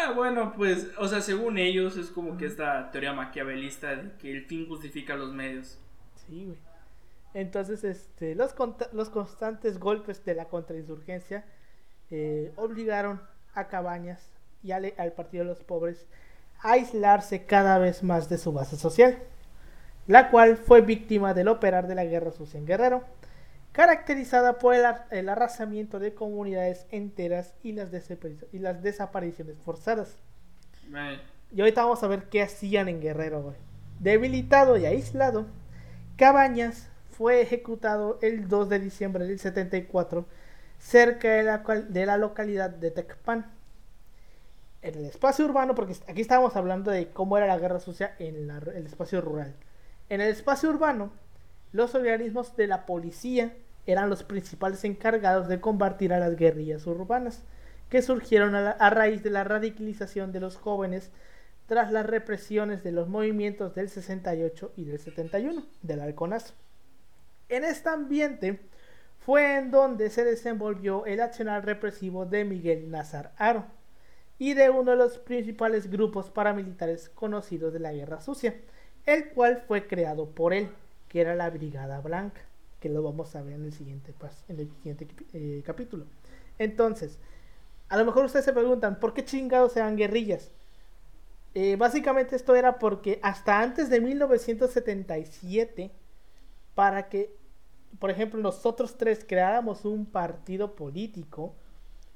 [0.00, 4.32] Ah, bueno, pues, o sea, según ellos es como que esta teoría maquiavelista de que
[4.32, 5.78] el fin justifica los medios.
[6.26, 6.58] Sí, güey.
[7.34, 8.54] Entonces, este, los,
[8.92, 11.44] los constantes golpes de la contrainsurgencia
[12.10, 13.20] eh, obligaron
[13.54, 14.20] a Cabañas
[14.62, 16.06] y al, al Partido de los Pobres
[16.60, 19.18] a aislarse cada vez más de su base social,
[20.06, 23.04] la cual fue víctima del operar de la guerra sucia en Guerrero,
[23.72, 29.56] caracterizada por el, ar- el arrasamiento de comunidades enteras y las, desapari- y las desapariciones
[29.64, 30.16] forzadas.
[31.52, 33.56] Y ahorita vamos a ver qué hacían en Guerrero, güey.
[34.00, 35.46] Debilitado y aislado,
[36.16, 40.26] Cabañas fue ejecutado el 2 de diciembre del 74
[40.78, 43.46] cerca de la, de la localidad de Tecpan.
[44.82, 48.50] En el espacio urbano, porque aquí estábamos hablando de cómo era la guerra sucia en
[48.50, 49.54] el espacio rural.
[50.08, 51.10] En el espacio urbano,
[51.72, 53.52] los organismos de la policía
[53.86, 57.42] eran los principales encargados de combatir a las guerrillas urbanas,
[57.90, 61.10] que surgieron a, a raíz de la radicalización de los jóvenes
[61.66, 66.54] tras las represiones de los movimientos del 68 y del 71, del halconazo.
[67.48, 68.60] En este ambiente
[69.26, 73.64] fue en donde se desenvolvió el accionar represivo de Miguel Nazar Aro
[74.38, 78.54] y de uno de los principales grupos paramilitares conocidos de la Guerra Sucia,
[79.04, 80.68] el cual fue creado por él,
[81.08, 82.40] que era la Brigada Blanca,
[82.78, 84.14] que lo vamos a ver en el siguiente,
[84.46, 86.04] en el siguiente eh, capítulo.
[86.60, 87.18] Entonces,
[87.88, 90.52] a lo mejor ustedes se preguntan, ¿por qué chingados eran guerrillas?
[91.54, 95.90] Eh, básicamente esto era porque hasta antes de 1977,
[96.76, 97.35] para que,
[97.98, 101.54] por ejemplo, nosotros tres creáramos un partido político,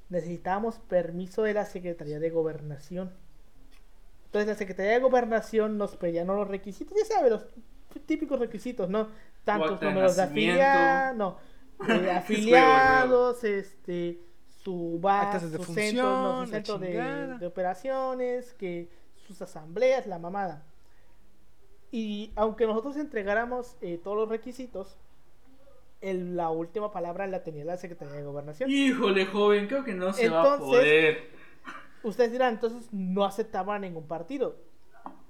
[0.09, 3.11] necesitábamos permiso de la Secretaría de Gobernación.
[4.25, 7.45] Entonces la Secretaría de Gobernación nos pedía no los requisitos, ya sabes, los
[8.05, 9.09] típicos requisitos, ¿no?
[9.43, 11.37] Tantos números de afiliados, no,
[11.87, 14.21] eh, afiliados, este,
[14.63, 17.37] su base, de su centro, no, su la centro de, chingada.
[17.37, 18.89] de operaciones, que
[19.27, 20.63] sus asambleas, la mamada.
[21.91, 24.97] Y aunque nosotros entregáramos eh, todos los requisitos,
[26.01, 28.69] el- la última palabra la tenía la Secretaría de Gobernación.
[28.69, 31.31] Híjole, joven, creo que no se va a Entonces- poder.
[32.03, 34.55] Ustedes dirán, entonces no aceptaban ningún partido.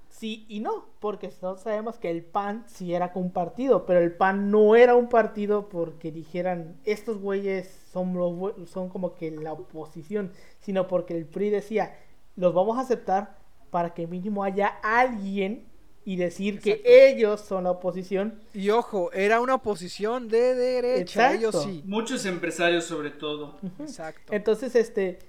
[0.08, 4.12] Sí y no, porque todos sabemos que el PAN sí era un partido, pero el
[4.14, 9.52] PAN no era un partido porque dijeran, estos güeyes son, los son como que la
[9.54, 11.96] oposición, sino porque el PRI decía,
[12.36, 13.38] los vamos a aceptar
[13.70, 15.66] para que mínimo haya alguien
[16.04, 16.82] y decir Exacto.
[16.82, 18.40] que ellos son la oposición.
[18.54, 21.72] Y ojo, era una oposición de derecha, ellos Exacto.
[21.72, 21.82] sí.
[21.86, 23.58] Muchos empresarios, sobre todo.
[23.78, 24.32] Exacto.
[24.32, 25.20] Entonces, este,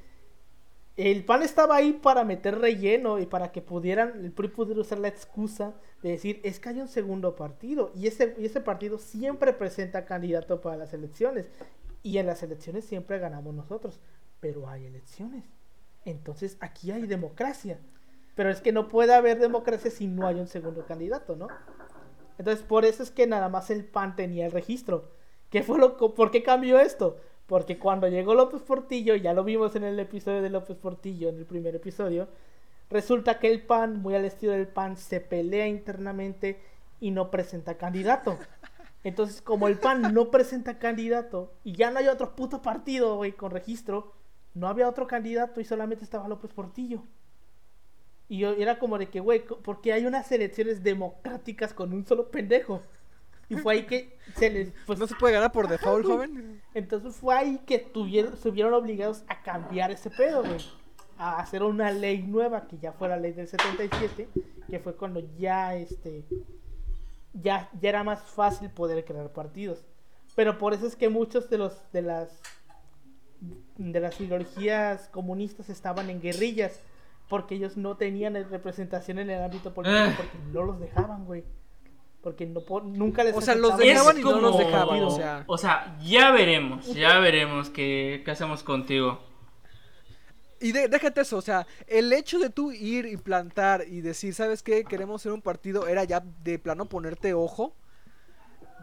[0.95, 4.99] el PAN estaba ahí para meter relleno y para que pudieran, el PRI pudiera usar
[4.99, 8.99] la excusa de decir, es que hay un segundo partido y ese, y ese partido
[8.99, 11.49] siempre presenta candidato para las elecciones
[12.03, 13.99] y en las elecciones siempre ganamos nosotros,
[14.39, 15.45] pero hay elecciones.
[16.05, 17.79] Entonces aquí hay democracia,
[18.35, 21.47] pero es que no puede haber democracia si no hay un segundo candidato, ¿no?
[22.37, 25.11] Entonces por eso es que nada más el PAN tenía el registro.
[25.49, 27.17] ¿Qué fue lo, ¿Por qué cambió esto?
[27.45, 31.37] Porque cuando llegó López Portillo, ya lo vimos en el episodio de López Portillo, en
[31.37, 32.27] el primer episodio,
[32.89, 36.59] resulta que el PAN, muy al estilo del PAN, se pelea internamente
[36.99, 38.37] y no presenta candidato.
[39.03, 43.33] Entonces, como el PAN no presenta candidato y ya no hay otro puto partido, güey,
[43.33, 44.13] con registro,
[44.53, 47.03] no había otro candidato y solamente estaba López Portillo.
[48.29, 52.05] Y yo era como de que, güey, co- porque hay unas elecciones democráticas con un
[52.05, 52.81] solo pendejo.
[53.49, 54.73] Y fue ahí que se les...
[54.85, 56.61] Pues, ¿No se puede ganar por default, joven?
[56.73, 60.57] entonces fue ahí que tuvieron, se vieron obligados a cambiar ese pedo, güey.
[61.17, 64.27] A hacer una ley nueva, que ya fue la ley del 77,
[64.69, 66.23] que fue cuando ya, este,
[67.33, 69.85] ya, ya era más fácil poder crear partidos.
[70.35, 72.41] Pero por eso es que muchos de los, de las,
[73.77, 76.79] de las ideologías comunistas estaban en guerrillas,
[77.29, 80.13] porque ellos no tenían representación en el ámbito político, Ah.
[80.15, 81.43] porque no los dejaban, güey.
[82.21, 85.43] Porque no, po- nunca les O sea, los dejaban y no los dejaban, o sea.
[85.47, 89.21] o sea, ya veremos, ya veremos qué, qué hacemos contigo.
[90.61, 94.33] Y de- déjate eso, o sea, el hecho de tú ir y plantar y decir,
[94.33, 94.85] ¿sabes qué?
[94.85, 97.75] Queremos ser un partido, era ya de plano ponerte ojo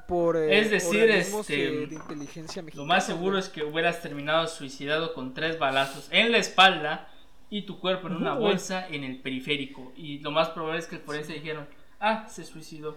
[0.07, 4.47] por eh, Es decir, este, eh, de inteligencia Lo más seguro es que hubieras terminado
[4.49, 7.09] suicidado con tres balazos en la espalda
[7.51, 9.93] y tu cuerpo en una bolsa en el periférico.
[9.97, 11.67] Y lo más probable es que el forense dijeron,
[11.99, 12.97] ah, se suicidó.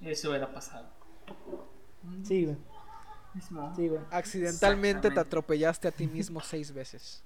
[0.00, 0.88] Eso hubiera pasado.
[2.22, 2.56] Sí, güey.
[3.34, 3.72] Mismo.
[3.74, 4.00] Sí, güey.
[4.10, 7.22] Accidentalmente te atropellaste a ti mismo seis veces.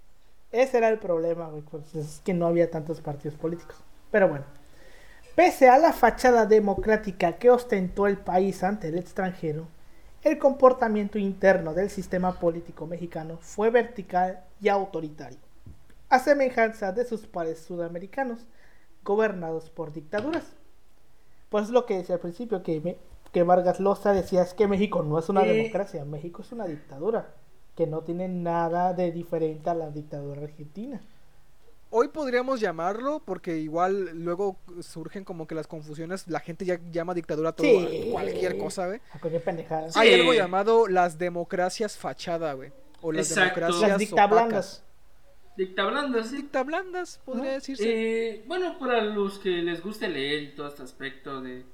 [0.52, 3.76] Ese era el problema, güey, pues es que no había tantos partidos políticos.
[4.12, 4.44] Pero bueno,
[5.34, 9.66] pese a la fachada democrática que ostentó el país ante el extranjero,
[10.22, 15.38] el comportamiento interno del sistema político mexicano fue vertical y autoritario,
[16.08, 18.40] a semejanza de sus pares sudamericanos,
[19.04, 20.44] gobernados por dictaduras.
[21.48, 22.96] Pues es lo que decía al principio, que, me-
[23.32, 25.52] que Vargas Llosa decía es que México no es una Eh.
[25.54, 27.34] democracia, México es una dictadura,
[27.76, 31.00] que no tiene nada de diferente a la dictadura argentina.
[31.90, 37.14] Hoy podríamos llamarlo, porque igual luego surgen como que las confusiones, la gente ya llama
[37.14, 38.08] dictadura a todo, Sí.
[38.10, 39.00] cualquier cosa, güey.
[39.12, 39.92] A cualquier pendejada.
[39.92, 39.98] Sí.
[40.00, 42.72] Hay algo llamado las democracias fachada, güey.
[43.00, 43.60] O las Exacto.
[43.60, 44.83] democracias Las dictablandas.
[45.56, 46.36] Sí.
[46.36, 47.50] Dictablandas, podría ¿No?
[47.52, 47.84] decirse.
[48.36, 51.64] Eh, bueno, para los que les guste leer y todo este aspecto de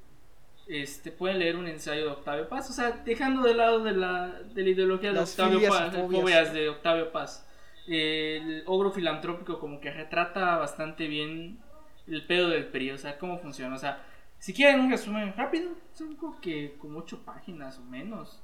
[0.69, 4.29] este pueden leer un ensayo de Octavio Paz, o sea, dejando de lado de la,
[4.43, 6.53] de la ideología de Octavio Paz, fobias.
[6.53, 7.47] de Octavio Paz.
[7.89, 11.59] El ogro filantrópico como que retrata bastante bien
[12.07, 14.05] el pedo del PRI, o sea, cómo funciona, o sea,
[14.39, 18.43] si quieren un resumen rápido, son como que como ocho páginas o menos.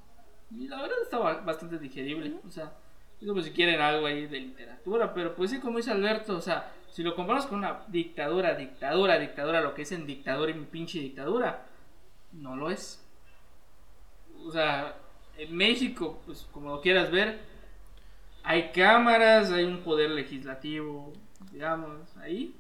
[0.51, 2.72] Y la verdad está ba- bastante digerible, o sea,
[3.20, 6.72] pues si quieren algo ahí de literatura, pero pues sí, como dice Alberto, o sea,
[6.90, 10.66] si lo comparamos con una dictadura, dictadura, dictadura, lo que es en dictadura y mi
[10.66, 11.66] pinche dictadura,
[12.32, 13.02] no lo es.
[14.44, 14.96] O sea,
[15.36, 17.40] en México, pues como lo quieras ver,
[18.42, 21.12] hay cámaras, hay un poder legislativo,
[21.52, 22.54] digamos, ahí,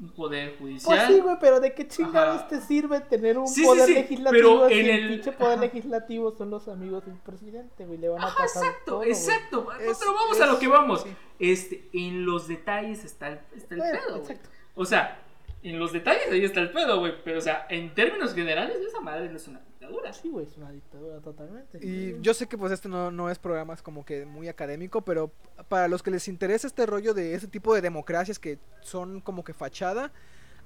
[0.00, 0.96] un poder judicial.
[0.96, 2.48] Pues sí, güey, pero ¿de qué chingados Ajá.
[2.48, 5.52] te sirve tener un Sí, poder sí, legislativo pero si en el, el- pinche poder
[5.54, 5.60] Ajá.
[5.62, 7.98] legislativo son los amigos del presidente, güey?
[7.98, 9.72] Le van a Ajá, pasar exacto, todo, exacto.
[9.80, 11.04] Es- pero vamos es- a lo que vamos.
[11.40, 14.20] Este, en los detalles está el, está el Bueno, pedo, güey.
[14.22, 14.48] exacto.
[14.76, 15.20] O sea,
[15.64, 17.14] en los detalles ahí está el pedo, güey.
[17.24, 20.12] Pero, o sea, en términos generales, esa madre no es una dictadura.
[20.12, 21.78] Sí, güey, es una dictadura totalmente.
[21.84, 25.02] Y yo sé que pues este no, no es programa es como que muy académico,
[25.02, 25.30] pero
[25.68, 29.44] para los que les interesa este rollo de ese tipo de democracias que son como
[29.44, 30.12] que fachada,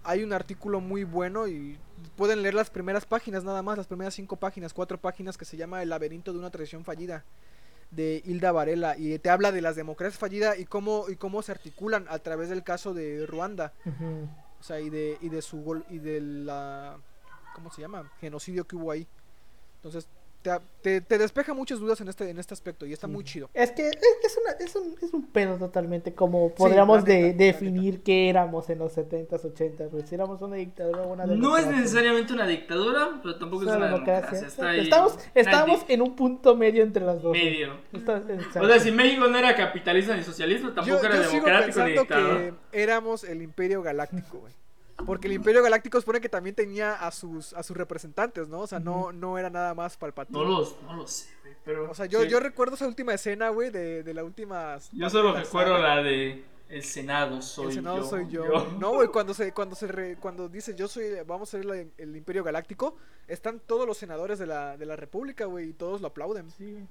[0.04, 1.78] hay un artículo muy bueno y
[2.16, 5.56] pueden leer las primeras páginas nada más, las primeras cinco páginas, cuatro páginas que se
[5.56, 7.24] llama El laberinto de una tradición fallida
[7.90, 11.52] de Hilda Varela y te habla de las democracias fallidas y cómo y cómo se
[11.52, 13.72] articulan a través del caso de Ruanda.
[14.60, 16.96] O sea, y de, y de su gol, y de la,
[17.54, 18.10] ¿cómo se llama?
[18.20, 19.06] Genocidio que hubo ahí.
[19.76, 20.06] Entonces,
[20.42, 20.50] te,
[20.80, 23.48] te, te despeja muchas dudas en este, en este aspecto y está muy chido.
[23.54, 23.94] Es que es,
[24.24, 28.68] es una, es, un, es un pedo totalmente como podríamos neta, de, definir qué éramos
[28.68, 30.04] en los 70s, 80s, güey.
[30.04, 31.80] Si éramos una dictadura o una No es democracia.
[31.80, 34.40] necesariamente una dictadura, pero tampoco es Una una democracia.
[34.40, 34.82] democracia.
[34.82, 37.30] Estamos, estamos en un punto medio entre las dos.
[37.32, 37.74] medio.
[37.92, 38.22] Está-.
[38.60, 41.78] O sea, si México no era capitalista ni socialista, tampoco Yo, era yo sigo democrático
[41.84, 42.38] ni pensando dictador.
[42.72, 44.52] que éramos el Imperio Galáctico, güey.
[45.06, 48.60] Porque el Imperio Galáctico supone que también tenía a sus, a sus representantes, ¿no?
[48.60, 50.38] O sea, no, no era nada más Palpatine.
[50.38, 51.54] No, los, no lo sé, güey.
[51.64, 52.28] Pero, O sea, yo, sí.
[52.28, 54.78] yo recuerdo esa última escena, güey, de, de la última...
[54.92, 55.96] Yo solo recuerdo saga.
[55.96, 58.04] la de El Senado soy el Senado yo.
[58.04, 58.44] soy yo.
[58.78, 61.76] No, güey, cuando se, cuando se re- cuando dice yo soy, vamos a ser la-
[61.76, 62.96] el Imperio Galáctico,
[63.28, 66.50] están todos los senadores de la, de la República, güey, y todos lo aplauden.
[66.50, 66.86] Sí, güey.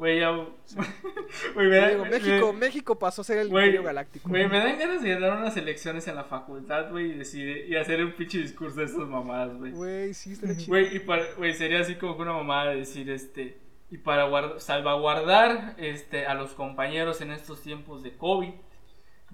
[0.00, 0.30] Güey, ya.
[1.54, 4.30] Güey, me da- digo, me- México, México pasó a ser el Imperio Galáctico.
[4.30, 7.76] Güey, me dan ganas de dar unas elecciones en la facultad, güey, y, decir, y
[7.76, 9.72] hacer un pinche discurso de estas mamadas, güey.
[9.72, 10.68] Güey, sí, estaría chido.
[10.68, 13.58] Güey, y para, güey, sería así como que una mamada de decir, este,
[13.90, 18.52] y para guard- salvaguardar, este, a los compañeros en estos tiempos de COVID,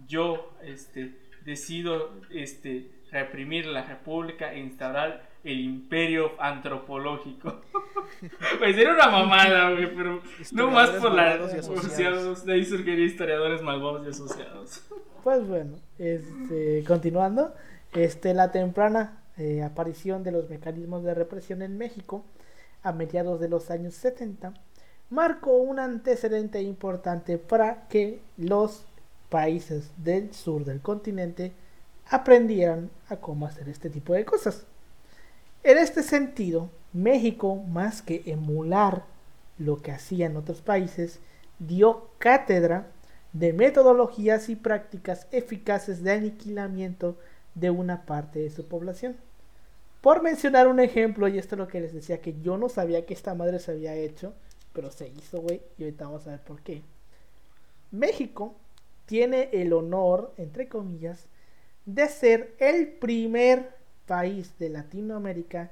[0.09, 1.14] yo, este,
[1.45, 7.61] decido, este, reprimir la república e instaurar el imperio antropológico.
[8.59, 10.22] Güey, sería una mamada, güey, pero
[10.53, 11.34] no más por la...
[11.34, 12.44] Asociados.
[12.44, 14.82] de ahí surgiría historiadores malvados y asociados.
[15.24, 17.53] Pues bueno, este, continuando,
[17.92, 22.24] este, la temprana eh, aparición de los mecanismos de represión en México
[22.84, 24.55] a mediados de los años 70
[25.11, 28.86] marcó un antecedente importante para que los
[29.28, 31.53] países del sur del continente
[32.09, 34.66] aprendieran a cómo hacer este tipo de cosas.
[35.67, 39.05] En este sentido, México, más que emular
[39.59, 41.19] lo que hacían otros países,
[41.59, 42.87] dio cátedra
[43.33, 47.17] de metodologías y prácticas eficaces de aniquilamiento
[47.57, 49.17] de una parte de su población.
[50.03, 53.05] Por mencionar un ejemplo, y esto es lo que les decía, que yo no sabía
[53.05, 54.35] que esta madre se había hecho,
[54.73, 56.83] pero se hizo, güey, y ahorita vamos a ver por qué.
[57.91, 58.55] México
[59.05, 61.27] tiene el honor, entre comillas,
[61.87, 63.75] de ser el primer
[64.07, 65.70] país de Latinoamérica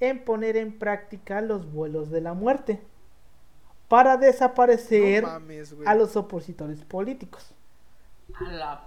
[0.00, 2.80] en poner en práctica los vuelos de la muerte
[3.88, 5.86] para desaparecer No mames, güey.
[5.88, 7.52] a los opositores políticos.
[8.34, 8.84] A la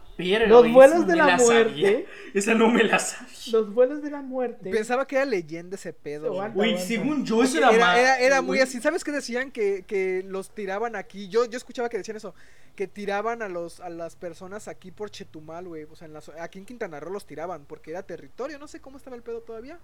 [0.47, 1.45] Los vuelos de la sabía.
[1.45, 2.07] muerte.
[2.34, 3.34] Esa no me la sabía.
[3.51, 4.70] Los vuelos de la muerte.
[4.70, 6.34] Pensaba que era leyenda ese pedo.
[6.53, 6.78] güey.
[6.78, 8.80] Según yo, eso era, Era, era, era muy así.
[8.82, 9.51] ¿Sabes qué decían?
[9.51, 11.30] Que, que los tiraban aquí.
[11.30, 12.34] Yo, yo escuchaba que decían eso.
[12.76, 15.84] Que tiraban a los a las personas aquí por Chetumal, güey.
[15.84, 18.59] O sea, en la aquí en Quintana Roo los tiraban porque era territorio.
[18.59, 19.80] No sé cómo estaba el pedo todavía.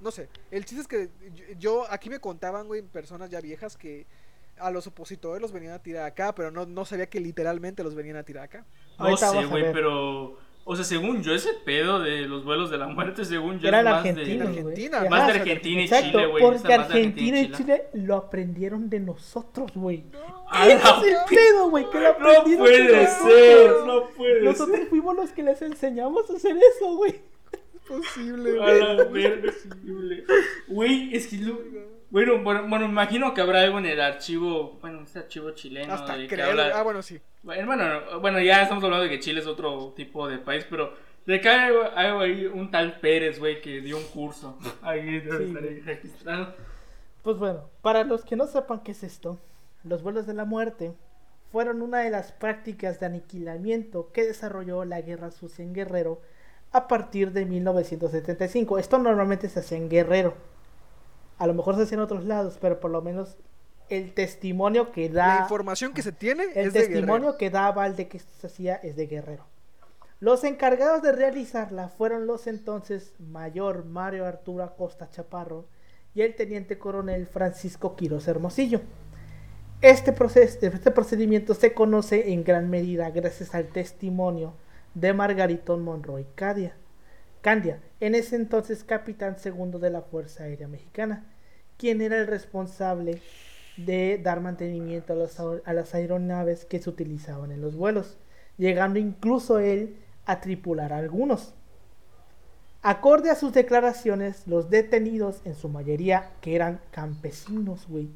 [0.00, 0.28] No sé.
[0.50, 4.06] El chiste es que yo, yo- aquí me contaban, güey, personas ya viejas que
[4.60, 7.94] a los opositores los venían a tirar acá, pero no, no sabía que literalmente los
[7.94, 8.66] venían a tirar acá.
[8.98, 10.36] No Ahorita sé, güey, pero.
[10.64, 13.80] O sea, según yo, ese pedo de los vuelos de la muerte, según yo, Eran
[13.80, 14.58] es más argentinos, de.
[14.58, 14.74] En güey.
[14.74, 16.44] Argentina, Más de Argentina y Exacto, Chile, güey.
[16.44, 17.56] porque Argentina y Chile.
[17.56, 20.04] Chile lo aprendieron de nosotros, güey.
[20.50, 23.32] ¡A Ese es el pedo, güey, que lo No aprendieron puede nosotros.
[23.32, 24.86] ser, no puede Nosotros ser.
[24.88, 27.20] fuimos los que les enseñamos a hacer eso, güey.
[27.88, 30.24] Posible, A la verga, es posible.
[30.68, 31.58] Güey, es que lo-
[32.10, 36.16] Bueno, bueno, bueno, imagino que habrá algo en el archivo, bueno, este archivo chileno Hasta
[36.16, 36.50] de que creo.
[36.50, 37.20] habla- Ah, bueno, sí.
[37.42, 40.92] Bueno, bueno, ya estamos hablando de que Chile es otro tipo de país, pero
[41.24, 44.58] de que hay algo, algo ahí, un tal Pérez, güey, que dio un curso.
[44.82, 46.54] Ahí debe Sí, estar registrado.
[47.22, 49.38] Pues bueno, para los que no sepan qué es esto,
[49.84, 50.92] los vuelos de la muerte
[51.52, 56.20] fueron una de las prácticas de aniquilamiento que desarrolló la Guerra Sucia en Guerrero
[56.72, 58.78] a partir de 1975.
[58.78, 60.34] Esto normalmente se hacía en Guerrero.
[61.40, 63.36] A lo mejor se hacía en otros lados, pero por lo menos
[63.88, 65.36] el testimonio que da...
[65.36, 67.38] La información que se tiene El es de testimonio Guerrero.
[67.38, 69.46] que da aval de que esto se hacía es de Guerrero.
[70.20, 75.64] Los encargados de realizarla fueron los entonces mayor Mario Arturo Acosta Chaparro
[76.14, 78.82] y el teniente coronel Francisco Quiroz Hermosillo.
[79.80, 84.52] Este, proces- este procedimiento se conoce en gran medida gracias al testimonio
[84.92, 86.76] de Margaritón Monroy Candia,
[87.40, 91.24] Candia, en ese entonces capitán segundo de la Fuerza Aérea Mexicana,
[91.76, 93.20] quien era el responsable
[93.76, 98.18] de dar mantenimiento a, las a- a aeronaves que se utilizaban en los vuelos,
[98.58, 99.96] llegando incluso él
[100.26, 101.54] a tripular algunos.
[102.82, 108.08] Acorde a sus declaraciones, los detenidos, en su mayoría que eran campesinos, güey,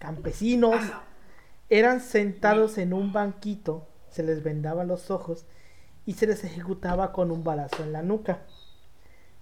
[0.00, 0.80] campesinos,
[1.70, 5.46] eran sentados en un banquito, se les vendaban los ojos
[6.06, 8.42] y se les ejecutaba con un balazo en la nuca.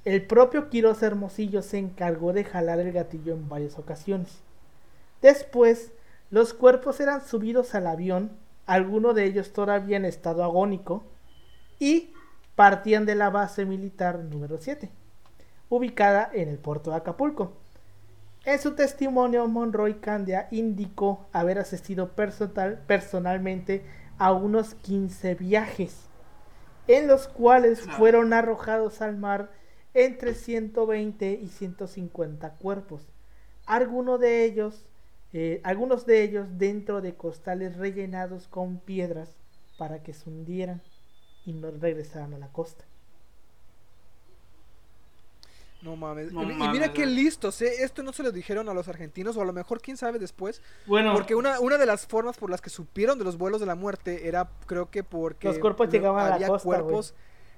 [0.05, 4.43] El propio Quiroz Hermosillo se encargó de jalar el gatillo en varias ocasiones.
[5.21, 5.93] Después,
[6.31, 8.33] los cuerpos eran subidos al avión,
[8.67, 11.05] alguno de ellos todavía en estado agónico,
[11.79, 12.13] y
[12.57, 14.91] partían de la base militar número 7,
[15.69, 17.53] ubicada en el puerto de Acapulco.
[18.45, 23.85] En su testimonio, Monroy Candia indicó haber asistido personal, personalmente
[24.19, 26.09] a unos 15 viajes,
[26.89, 29.62] en los cuales fueron arrojados al mar
[29.95, 33.03] entre 120 y 150 cuerpos,
[33.67, 34.87] algunos de ellos,
[35.33, 39.35] eh, algunos de ellos dentro de costales rellenados con piedras
[39.79, 40.83] para que se hundieran
[41.45, 42.85] y no regresaran a la costa.
[45.83, 46.33] No mames.
[46.33, 47.83] No y, mames, mira qué listos, ¿eh?
[47.83, 50.63] Esto no se lo dijeron a los argentinos, o a lo mejor quién sabe después.
[50.87, 53.67] Bueno, Porque una, una de las formas por las que supieron de los vuelos de
[53.67, 55.49] la muerte era, creo que porque.
[55.49, 57.15] Los cuerpos llegaban a la costa, cuerpos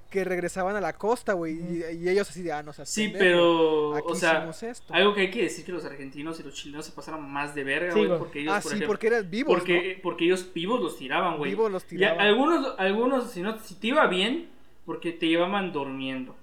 [0.09, 1.53] que regresaban a la costa, güey.
[1.55, 4.93] y, y ellos así de, ah, no seas sí, pendejo, pero, Aquí o sea, esto.
[4.93, 7.63] algo que hay que decir que los argentinos y los chilenos se pasaron más de
[7.63, 9.53] verga, güey, porque ellos, Ah, por sí, ejemplo, porque eran vivos.
[9.57, 11.51] porque, porque ellos vivos los tiraban, güey.
[11.51, 12.19] Vivos los Y a- tiraban.
[12.21, 14.49] algunos, algunos si, no, si te iba bien,
[14.85, 16.35] porque te llevaban durmiendo.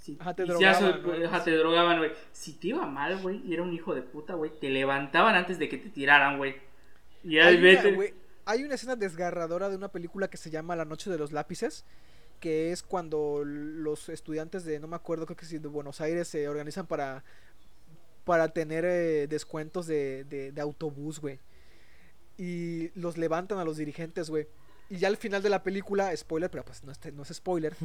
[0.00, 2.10] Si, Ajá, te drogaban, ajá, te drogaban, güey.
[2.32, 5.58] Si te iba mal, güey, y era un hijo de puta, güey, te levantaban antes
[5.58, 6.56] de que te tiraran, güey.
[7.22, 7.92] Y una, vete.
[7.92, 8.14] güey,
[8.46, 11.84] hay una escena desgarradora de una película que se llama La Noche de los Lápices,
[12.40, 16.48] que es cuando los estudiantes de, no me acuerdo, creo que de Buenos Aires se
[16.48, 17.22] organizan para,
[18.24, 21.38] para tener eh, descuentos de, de, de autobús, güey.
[22.38, 24.48] Y los levantan a los dirigentes, güey.
[24.88, 27.76] Y ya al final de la película, spoiler, pero pues no es, no es spoiler,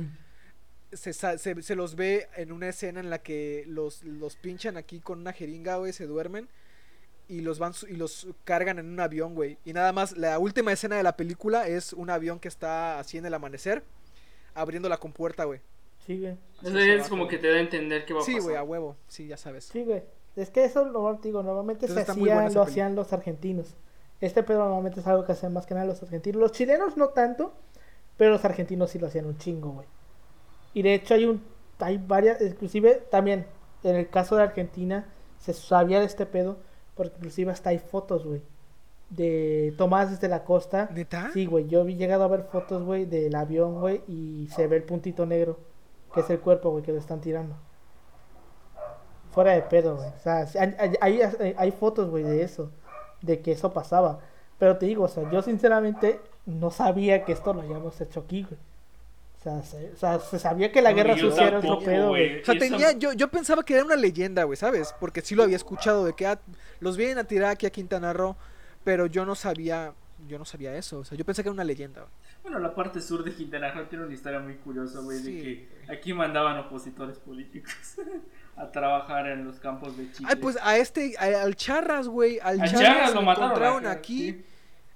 [0.94, 5.00] se, se, se los ve en una escena en la que los, los pinchan aquí
[5.02, 6.48] con una jeringa, güey, se duermen
[7.28, 9.58] y los van y los cargan en un avión, güey.
[9.66, 13.18] Y nada más, la última escena de la película es un avión que está así
[13.18, 13.84] en el amanecer,
[14.56, 15.60] abriendo la compuerta, güey.
[16.06, 16.38] Sí, güey.
[16.62, 18.44] Se es como que te da a entender qué va a Sí, pasar.
[18.44, 19.66] güey, a huevo, sí, ya sabes.
[19.66, 20.04] Sí, güey.
[20.36, 23.76] Es que eso, lo digo, normalmente Entonces se hacía, lo hacían los argentinos.
[24.22, 26.42] Este pedo normalmente es algo que hacían más que nada los argentinos.
[26.42, 27.54] Los chilenos no tanto,
[28.18, 29.88] pero los argentinos sí lo hacían un chingo, güey.
[30.74, 31.42] Y de hecho hay un,
[31.80, 33.46] hay varias, inclusive también
[33.84, 35.06] en el caso de Argentina
[35.40, 36.58] se sabía de este pedo,
[36.96, 38.42] porque inclusive hasta hay fotos, güey,
[39.10, 40.90] de tomadas desde la costa.
[40.94, 41.30] ¿Neta?
[41.34, 44.78] Sí, güey, yo he llegado a ver fotos, güey, del avión, güey, y se ve
[44.78, 45.60] el puntito negro,
[46.14, 47.56] que es el cuerpo, güey, que lo están tirando.
[49.32, 50.08] Fuera de pedo, güey.
[50.10, 52.72] O sea, hay, hay- hay- hay fotos, güey, de eso,
[53.22, 54.20] de que eso pasaba.
[54.58, 58.44] Pero te digo, o sea, yo sinceramente no sabía que esto lo hayamos hecho aquí,
[58.44, 58.58] güey.
[59.40, 62.10] O sea, se, o sea, se sabía que la No, guerra sucia era otro pedo,
[62.10, 62.42] güey.
[62.42, 64.96] O sea, tenía, yo, yo pensaba que era una leyenda, güey, ¿sabes?
[65.00, 66.40] Porque sí lo había escuchado de que ah,
[66.80, 68.36] los vienen a tirar aquí a Quintana Roo,
[68.86, 69.94] pero yo no sabía,
[70.30, 71.00] yo no sabía eso.
[71.00, 72.14] O sea, yo pensé que era una leyenda, güey.
[72.44, 75.42] Bueno, la parte sur de Quintana Roo tiene una historia muy curiosa, güey, Sí, de
[75.42, 77.74] que aquí mandaban opositores políticos
[78.56, 80.30] a trabajar en los campos de Chile.
[80.32, 83.88] Ay, pues a este, a- al Charras, güey, al Charras, Charras lo lo mataron encontraron
[83.88, 84.46] aquí, sí.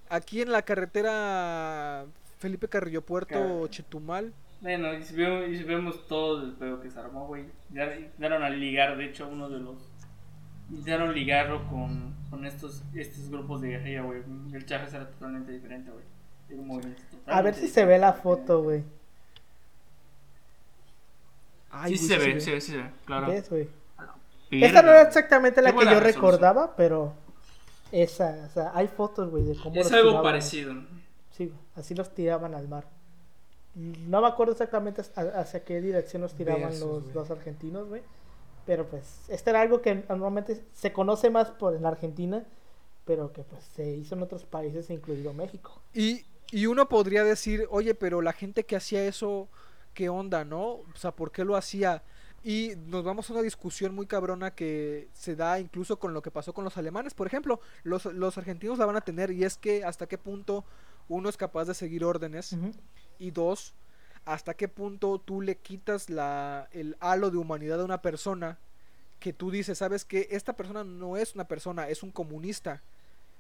[0.10, 2.06] aquí en la carretera
[2.38, 4.32] Felipe Carrillo Puerto, Car- Chetumal.
[4.62, 7.46] Bueno, y si vemos, y si vemos todo el pedo que se armó, güey.
[7.72, 9.89] Ya dieron a ligar, de hecho, uno de los.
[10.70, 14.22] Intentaron ligarlo con, con estos, estos grupos de guerrilla, güey.
[14.54, 16.04] El Charras era totalmente diferente, güey.
[16.50, 18.84] Era un movimiento A ver totalmente si se ve la foto, güey.
[21.72, 23.28] Ay, Sí güey, se sí ve, sí se ve, sí se ve, claro.
[23.28, 23.70] ¿Ves, güey?
[24.52, 26.02] Esta no era exactamente la Qué que yo resolución.
[26.02, 27.14] recordaba, pero
[27.92, 30.74] esa, o sea, hay fotos, güey, de cómo Es los algo tiraban, parecido.
[31.32, 32.88] Sí, así los tiraban al mar.
[33.76, 38.02] No me acuerdo exactamente hacia, qué dirección los tiraban los, los argentinos, güey.
[38.66, 42.46] Pero pues, este era algo que normalmente se conoce más por en la Argentina,
[43.06, 45.82] pero que pues se hizo en otros países, incluido México.
[45.94, 49.50] Y, y uno podría decir, oye, pero la gente que hacía eso,
[49.94, 50.66] ¿qué onda, no?
[50.66, 52.04] O sea, ¿por qué lo hacía?
[52.44, 56.32] Y nos vamos a una discusión muy cabrona que se da incluso con lo que
[56.32, 57.14] pasó con los alemanes.
[57.14, 60.64] Por ejemplo, los, los argentinos la van a tener y es que hasta qué punto
[61.10, 62.56] uno es capaz de seguir órdenes
[63.18, 63.74] y dos,
[64.26, 68.58] hasta qué punto tú le quitas la, el halo de humanidad a una persona
[69.20, 72.82] que tú dices, sabes que esta persona no es una persona, es un comunista.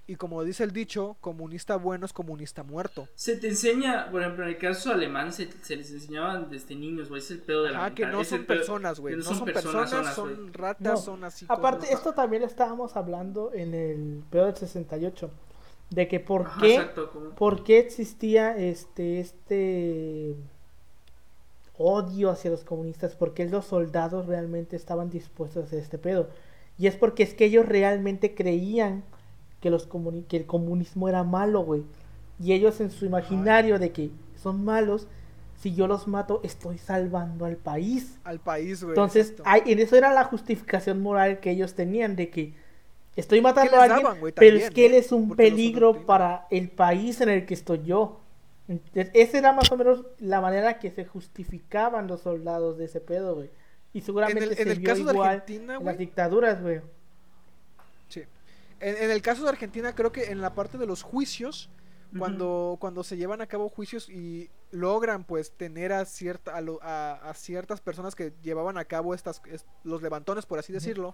[0.08, 3.08] Y como dice el dicho, comunista bueno es comunista muerto.
[3.14, 7.10] Se te enseña, por ejemplo, en el caso alemán, se, se les enseñaban desde niños,
[7.10, 7.22] güey.
[7.22, 9.16] Es el pedo de la Ajá, que no son pedo- personas, güey.
[9.18, 11.46] No, son personas, son ratas, No, son así.
[11.48, 15.30] Aparte, esto también estábamos hablando en el peor del 68,
[15.92, 16.74] de que por Ajá, qué...
[16.76, 20.36] exacto, ¿Por qué existía este, este
[21.80, 23.16] odio hacia los comunistas?
[23.16, 26.30] ¿Por qué los soldados realmente estaban dispuestos a hacer este pedo?
[26.78, 29.04] Y es porque es que ellos realmente creían
[29.62, 31.84] que, los comuni- que el comunismo era malo, güey.
[32.40, 34.12] Y ellos en su imaginario de que
[34.42, 35.08] son malos,
[35.58, 38.18] si yo los mato, estoy salvando al país.
[38.24, 38.92] Al país, güey.
[38.92, 42.54] Entonces, hay, en eso era la justificación moral que ellos tenían de que
[43.18, 45.00] estoy matando a alguien, daban, pero es que él ¿eh?
[45.00, 48.22] es un Porque peligro para el país en el que estoy yo.
[48.70, 53.01] Entonces, esa era más o menos la manera que se justificaban los soldados de ese
[53.01, 53.49] pedo, güey.
[53.93, 55.86] Y seguramente en el, se en el vio caso de igual Argentina, en güey.
[55.88, 56.80] las dictaduras, güey.
[58.07, 58.24] Sí.
[58.80, 61.70] En, en el caso de Argentina, creo que en la parte de los juicios,
[62.17, 66.80] cuando, cuando se llevan a cabo juicios y logran pues tener a cierta a, lo-
[66.82, 71.13] a- a ciertas personas que llevaban a cabo estas es- los levantones por así decirlo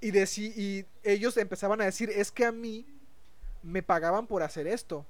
[0.00, 2.86] y deci- y ellos empezaban a decir es que a mí
[3.62, 5.04] me pagaban por hacer esto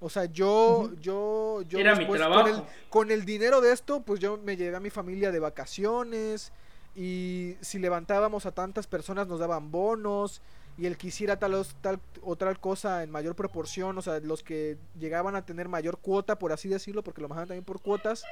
[0.00, 2.42] o sea yo yo yo Era mi después trabajo.
[2.44, 5.40] con el con el dinero de esto pues yo me llevé a mi familia de
[5.40, 6.52] vacaciones
[6.94, 10.40] y si levantábamos a tantas personas nos daban bonos
[10.76, 14.44] y el que hiciera tal, tal o tal cosa en mayor proporción, o sea, los
[14.44, 18.24] que llegaban a tener mayor cuota, por así decirlo, porque lo manejaban también por cuotas,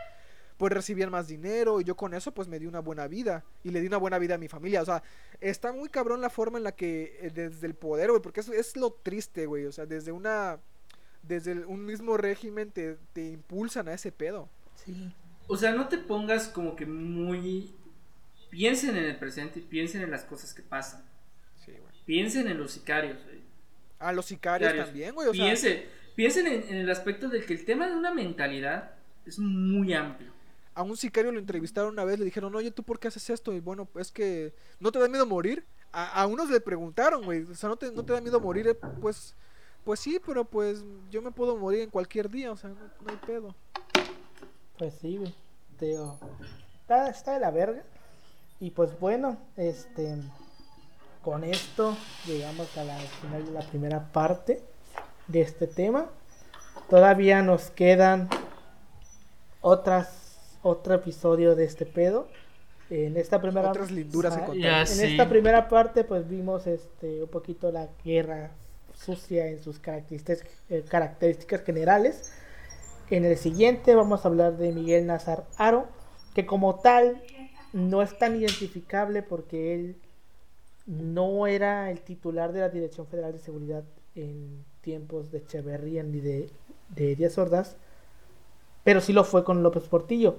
[0.56, 3.70] pues recibían más dinero y yo con eso pues me di una buena vida y
[3.70, 5.02] le di una buena vida a mi familia, o sea,
[5.40, 8.52] está muy cabrón la forma en la que eh, desde el poder, güey, porque eso
[8.52, 10.60] es lo triste, güey, o sea, desde una
[11.28, 14.48] desde el- un mismo régimen te, te impulsan a ese pedo.
[14.84, 15.12] Sí.
[15.48, 17.72] O sea, no te pongas como que muy...
[18.50, 21.04] Piensen en el presente y piensen en las cosas que pasan.
[21.64, 21.92] Sí, güey.
[22.04, 23.22] Piensen en los sicarios.
[23.24, 23.40] güey.
[23.98, 24.86] A los sicarios Sicarios.
[24.88, 27.96] también, güey, o sea, Piensen, piensen en, en el aspecto de que el tema de
[27.96, 28.92] una mentalidad
[29.26, 30.30] es muy amplio.
[30.74, 33.52] a un sicario lo entrevistaron una vez, le dijeron, oye, ¿tú por qué haces esto?
[33.54, 35.64] Y bueno, es que no te da miedo morir.
[35.92, 38.68] A, a unos le preguntaron, güey, o sea, ¿no te, no te da miedo morir?
[38.68, 39.34] Eh, Pues,
[39.86, 43.08] pues sí, pero pues yo me puedo morir en cualquier día, o sea, no, no
[43.08, 43.54] hay pedo.
[44.76, 45.32] Pues sí, güey.
[45.78, 46.18] Te digo,
[46.80, 47.84] está, está de la verga.
[48.58, 50.16] Y pues bueno, este
[51.22, 54.60] con esto llegamos a la al final de la primera parte
[55.28, 56.06] de este tema.
[56.90, 58.28] Todavía nos quedan
[59.60, 62.26] otras otro episodio de este pedo.
[62.90, 64.36] En esta primera Otras linduras.
[64.56, 65.04] Ya En sí.
[65.04, 68.50] esta primera parte pues vimos este un poquito la guerra
[69.08, 72.32] en sus características, eh, características generales.
[73.10, 75.86] En el siguiente vamos a hablar de Miguel Nazar Aro,
[76.34, 77.22] que como tal
[77.72, 79.96] no es tan identificable porque él
[80.86, 83.84] no era el titular de la Dirección Federal de Seguridad
[84.14, 86.50] en tiempos de Echeverría ni de,
[86.90, 87.76] de Díaz Ordaz,
[88.84, 90.36] pero sí lo fue con López Portillo.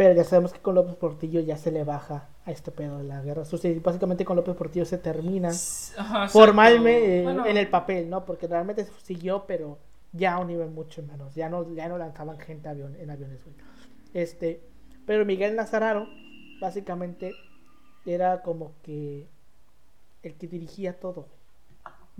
[0.00, 3.04] Pero ya sabemos que con López Portillo ya se le baja a este pedo de
[3.04, 3.68] la guerra sucia.
[3.68, 7.22] Y básicamente con López Portillo se termina Ajá, formalmente.
[7.22, 8.24] Bueno, en el papel, ¿no?
[8.24, 9.78] Porque realmente siguió, pero
[10.12, 11.34] ya a un nivel mucho menos.
[11.34, 13.54] Ya no, ya no lanzaban gente avión, en aviones, güey.
[14.14, 14.62] Este,
[15.04, 16.08] pero Miguel Nazararo,
[16.62, 17.34] básicamente,
[18.06, 19.28] era como que
[20.22, 21.28] el que dirigía todo.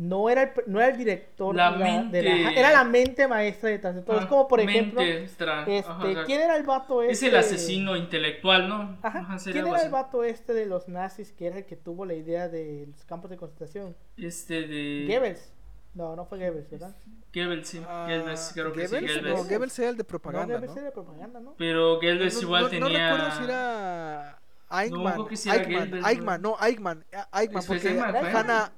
[0.01, 2.85] No era el, no era el director La de la- de la- mente- era la
[2.85, 4.17] mente maestra detrás de todo.
[4.19, 6.25] es ah, como, por ejemplo, mente extra- este, ajá.
[6.25, 7.13] ¿quién era el vato este?
[7.13, 8.99] Es el asesino intelectual, ¿no?
[9.03, 9.89] Ajá, Ajá, ¿Quién era el así.
[9.91, 13.29] vato este de los nazis que era el que tuvo la idea de los campos
[13.31, 13.95] de concentración?
[14.17, 15.05] Este de.
[15.07, 15.53] Goebbels.
[15.93, 16.97] No, no fue Goebbels, ¿verdad?
[17.35, 17.83] Goebbels, sí.
[17.87, 19.39] Ah, Goebbels, creo que sí, Goebbels, Goebbels.
[19.45, 20.79] No, Goebbels era el de No, propaganda, Goebbels ¿no?
[20.81, 21.55] era de propaganda, ¿no?
[21.59, 23.11] Pero Goebbels No, igual no- no tenía.
[23.13, 24.39] recuerdo si era
[24.71, 27.67] Eichmann, creo que sí era Eichmann, Goebbels, Eichmann, no, Eichmann, eh, Eichmann, Es que es
[27.67, 28.37] porque Eichmann.
[28.37, 28.73] Hannah,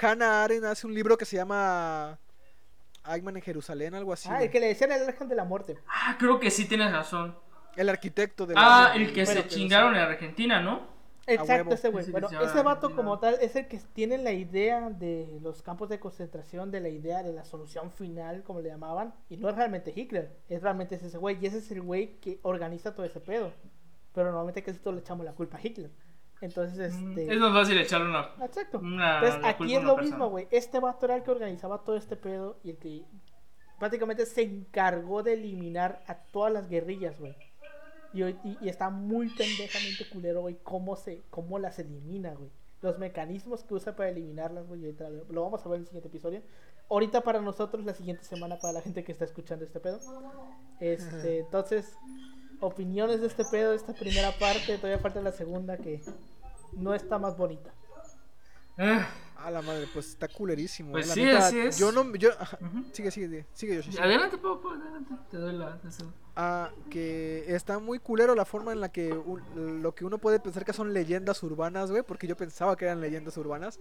[0.00, 2.18] Hannah Arendt hace un libro que se llama
[3.06, 4.28] Eichmann en Jerusalén, algo así.
[4.28, 4.46] ah, güey.
[4.46, 5.78] el que le decían el ángel de la muerte.
[5.88, 7.36] Ah, creo que sí tienes razón.
[7.76, 10.88] El arquitecto de Ah, la- el que bueno, se chingaron en Argentina, ¿no?
[11.26, 12.02] Exacto, ese güey.
[12.02, 15.62] Ese que Bueno, ese vato como tal es el que tiene la idea de los
[15.62, 19.14] campos de concentración, de la idea de la solución final, como le llamaban.
[19.28, 21.38] Y no es realmente Hitler, es realmente ese güey.
[21.40, 23.52] Y ese es el güey que organiza todo ese pedo.
[24.12, 25.90] Pero normalmente casi todos le echamos la culpa a Hitler.
[26.40, 27.32] Entonces, Mm, este...
[27.34, 28.30] Es más fácil echarle una.
[28.44, 28.78] Exacto.
[28.78, 30.02] una Entonces, la aquí es lo persona.
[30.02, 30.48] mismo, güey.
[30.50, 33.04] Este vato era el que organizaba todo este pedo y el que
[33.78, 37.34] prácticamente se encargó de eliminar a todas las guerrillas, güey.
[38.12, 42.50] Y, y, y está muy pendejamente culero, güey, cómo, se, cómo las elimina, güey.
[42.82, 44.80] Los mecanismos que usa para eliminarlas, güey.
[45.28, 46.42] lo vamos a ver en el siguiente episodio.
[46.88, 50.00] Ahorita para nosotros, la siguiente semana para la gente que está escuchando este pedo.
[50.80, 51.94] Este, entonces,
[52.60, 54.76] opiniones de este pedo, de esta primera parte.
[54.76, 56.00] Todavía falta la segunda que
[56.72, 57.70] no está más bonita.
[58.78, 59.06] Ah,
[59.36, 60.92] A la madre, pues está culerísimo.
[60.92, 61.78] Pues la sí, neta, así es.
[61.78, 62.84] Yo no, yo, ajá, Ujú.
[62.92, 64.00] sigue, sigue, sigue, sigue.
[64.00, 65.14] Adelante, Popo, adelante.
[65.30, 65.78] Te doy la.
[65.86, 66.12] eso.
[66.36, 70.40] Ah, que está muy culero la forma en la que un- lo que uno puede
[70.40, 73.78] pensar que son leyendas urbanas, güey, porque yo pensaba que eran leyendas urbanas.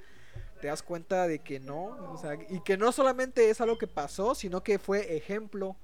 [0.61, 3.87] Te das cuenta de que no, o sea, y que no solamente es algo que
[3.87, 5.77] pasó, sino que fue ejemplo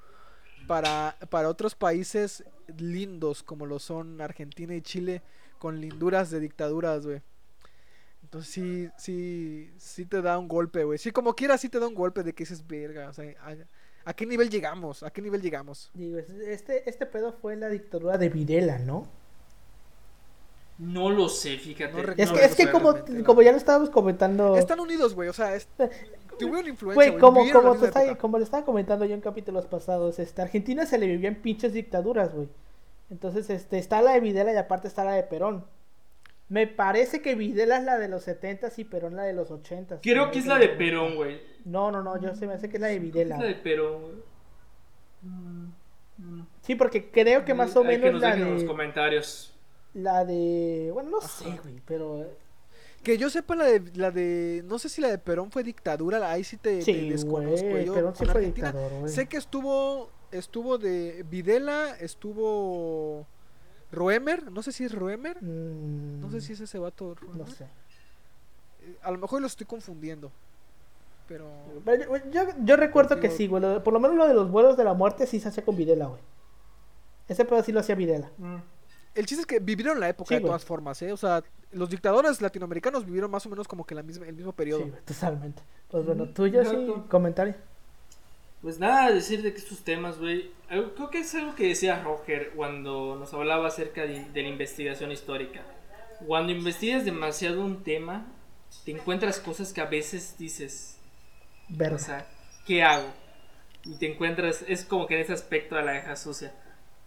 [0.68, 2.44] para, para otros países
[2.78, 5.22] lindos como lo son Argentina y Chile,
[5.60, 7.22] con linduras de dictaduras, güey.
[8.24, 10.98] Entonces sí, sí, sí te da un golpe, güey.
[10.98, 13.34] Sí, como quiera, sí te da un golpe de que dices, verga, o sea,
[14.04, 15.04] ¿a, qué nivel llegamos?
[15.04, 15.92] ¿A qué nivel llegamos?
[15.94, 19.08] Digo, es- este, este pedo fue la dictadura de Videla, ¿no?
[20.78, 21.94] No lo sé, fíjate.
[21.94, 22.96] No Es No que, es que como,
[23.26, 25.70] como ya lo estábamos comentando, Están unidos, güey, o sea, es-
[26.38, 30.42] Tuvieron influencia, Güey, como, como, te como le estaba comentando yo en capítulos pasados, este,
[30.42, 32.50] Argentina se le vivía en pinches dictaduras, güey.
[33.10, 35.66] Entonces, este, está la de Videla y aparte está la de Perón.
[36.50, 40.00] Me parece que Videla es la de los 70 y Perón la de los 80
[40.02, 41.42] Creo que es la de Perón, güey.
[41.64, 43.38] No, no, no, yo se me hace que es la de Es Videla.
[43.38, 44.16] la de Perón, güey.
[45.22, 45.72] Mm,
[46.18, 46.48] mm.
[46.62, 49.55] Sí, porque creo que más o Hay que menos nos la dejen los de, comentarios.
[49.96, 50.92] La de...
[50.94, 51.28] Bueno, no Ajá.
[51.28, 52.30] sé, güey, pero...
[53.02, 56.32] Que yo sepa la de, la de, no sé si la de Perón fue dictadura,
[56.32, 57.68] ahí sí te, te Sí, desconozco.
[57.80, 59.14] Yo Perón sí fue Argentina dictador, güey.
[59.14, 63.28] Sé que estuvo, estuvo de Videla, estuvo
[63.92, 67.38] Roemer, no sé si es Roemer, Mm, no sé si es ese vato Roemer.
[67.38, 67.66] No sé.
[67.66, 70.32] Eh, A lo mejor lo estoy confundiendo,
[71.28, 71.48] pero...
[71.86, 73.62] Pero yo, yo, yo recuerdo que sí, güey.
[73.62, 75.76] lo- Por lo menos lo de los vuelos de la muerte sí se hacía con
[75.76, 76.22] Videla, güey.
[77.28, 78.32] Ese pedo sí lo hacía Videla.
[78.40, 78.56] Mm.
[79.16, 80.54] El chiste es que vivieron la época Sí, de güey.
[80.54, 81.12] todas formas, ¿eh?
[81.14, 84.54] O sea, los dictadores latinoamericanos vivieron más o menos como que la misma, el mismo
[84.54, 84.90] periodo.
[84.90, 85.64] Sí, totalmente.
[85.90, 86.78] Pues bueno, Ujú, tuyo sí,
[87.10, 87.56] comentario.
[88.62, 90.52] Pues nada, decir de que estos temas, güey.
[90.68, 95.12] Creo que es algo que decía Roger cuando nos hablaba acerca de, de la investigación
[95.12, 95.66] histórica.
[96.20, 98.26] Cuando investigas demasiado un tema,
[98.84, 100.98] te encuentras cosas que a veces dices,
[101.88, 102.00] o Verga.
[102.00, 102.28] sea,
[102.66, 103.14] ¿qué hago?
[103.86, 106.54] Y te encuentras, es como que en ese aspecto de la deja sucia.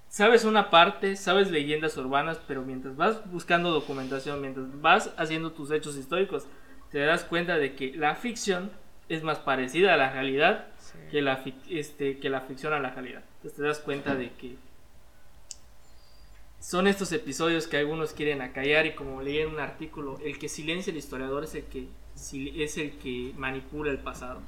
[0.09, 5.71] Sabes una parte, sabes leyendas urbanas, pero mientras vas buscando documentación, mientras vas haciendo tus
[5.71, 6.47] hechos históricos,
[6.91, 8.71] te das cuenta de que la ficción
[9.11, 10.99] es más parecida a la realidad Sí.
[11.11, 13.23] que la, fic- este, que la ficción a la realidad.
[13.37, 14.57] Entonces te das cuenta de que
[16.61, 20.49] son estos episodios que algunos quieren acallar y como leí en un artículo, el que
[20.49, 24.41] silencia el historiador es el que, es el que manipula el pasado.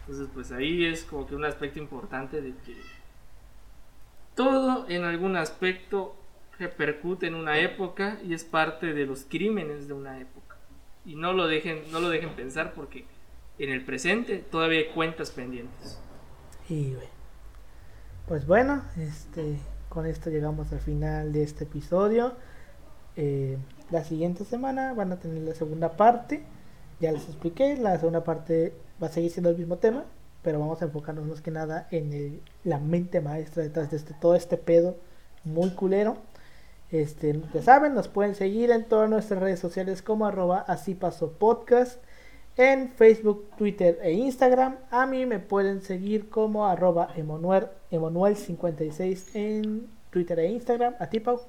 [0.00, 2.76] Entonces pues ahí es como que un aspecto importante de que
[4.38, 6.14] todo en algún aspecto
[6.60, 10.56] repercute en una época y es parte de los crímenes de una época.
[11.04, 13.04] Y no lo dejen, no lo dejen pensar porque
[13.58, 15.98] en el presente todavía hay cuentas pendientes.
[16.68, 16.94] Y.
[18.28, 19.58] Pues bueno, este,
[19.88, 22.34] con esto llegamos al final de este episodio.
[23.16, 23.58] Eh,
[23.90, 26.44] la siguiente semana van a tener la segunda parte.
[27.00, 30.04] Ya les expliqué, la segunda parte va a seguir siendo el mismo tema,
[30.48, 34.34] pero vamos a enfocarnos más que nada en la mente maestra detrás de este, todo
[34.34, 34.96] este pedo
[35.44, 36.16] muy culero.
[36.90, 41.32] Este, ya saben, nos pueden seguir en todas nuestras redes sociales como arroba así pasó
[41.32, 42.02] podcast
[42.56, 44.76] en Facebook, Twitter e Instagram.
[44.90, 50.94] A mí me pueden seguir como arroba Emanuel, Emanuel56 en Twitter e Instagram.
[50.98, 51.42] A ti, Pau.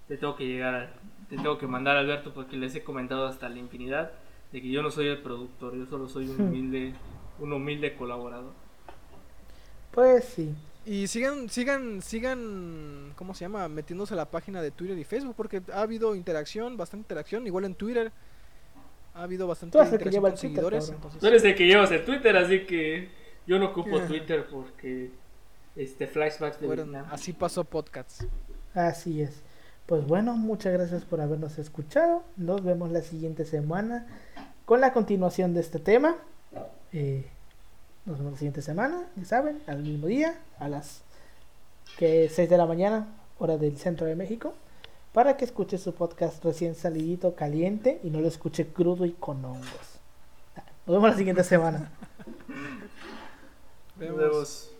[0.08, 0.92] te tengo que llegar a-
[1.28, 4.12] te tengo que mandar Alberto porque les he comentado hasta la infinidad
[4.52, 6.94] de que yo no soy el productor, yo solo soy un humilde,
[7.40, 8.52] un humilde colaborador.
[9.90, 10.54] Pues sí.
[10.86, 13.68] Y sigan, sigan, sigan, ¿cómo se llama?
[13.68, 17.64] Metiéndose a la página de Twitter y Facebook porque ha habido interacción, bastante interacción, igual
[17.64, 18.12] en Twitter
[19.14, 20.80] ha habido bastante interacción lleva con el Twitter, seguidores.
[20.84, 20.96] cabrón.
[20.96, 23.08] entonces- Tú eres el que llevas el Twitter, así que
[23.46, 23.98] yo no ocupo.
[24.08, 25.10] Twitter porque
[25.76, 26.66] este flashbacks de
[27.10, 28.26] así pasó podcasts.
[28.74, 29.42] Así es.
[29.86, 32.22] Pues bueno, muchas gracias por habernos escuchado.
[32.36, 34.06] Nos vemos la siguiente semana
[34.64, 36.16] con la continuación de este tema.
[36.92, 37.26] Eh,
[38.06, 41.02] nos vemos la siguiente semana, ya saben, al mismo día, a las
[41.98, 43.08] que 6 de la mañana,
[43.38, 44.54] hora del centro de México,
[45.12, 49.44] para que escuche su podcast recién salidito, caliente, y no lo escuche crudo y con
[49.44, 50.00] hongos.
[50.86, 51.90] Nos vemos la siguiente semana.
[53.98, 54.73] Nos Vemos.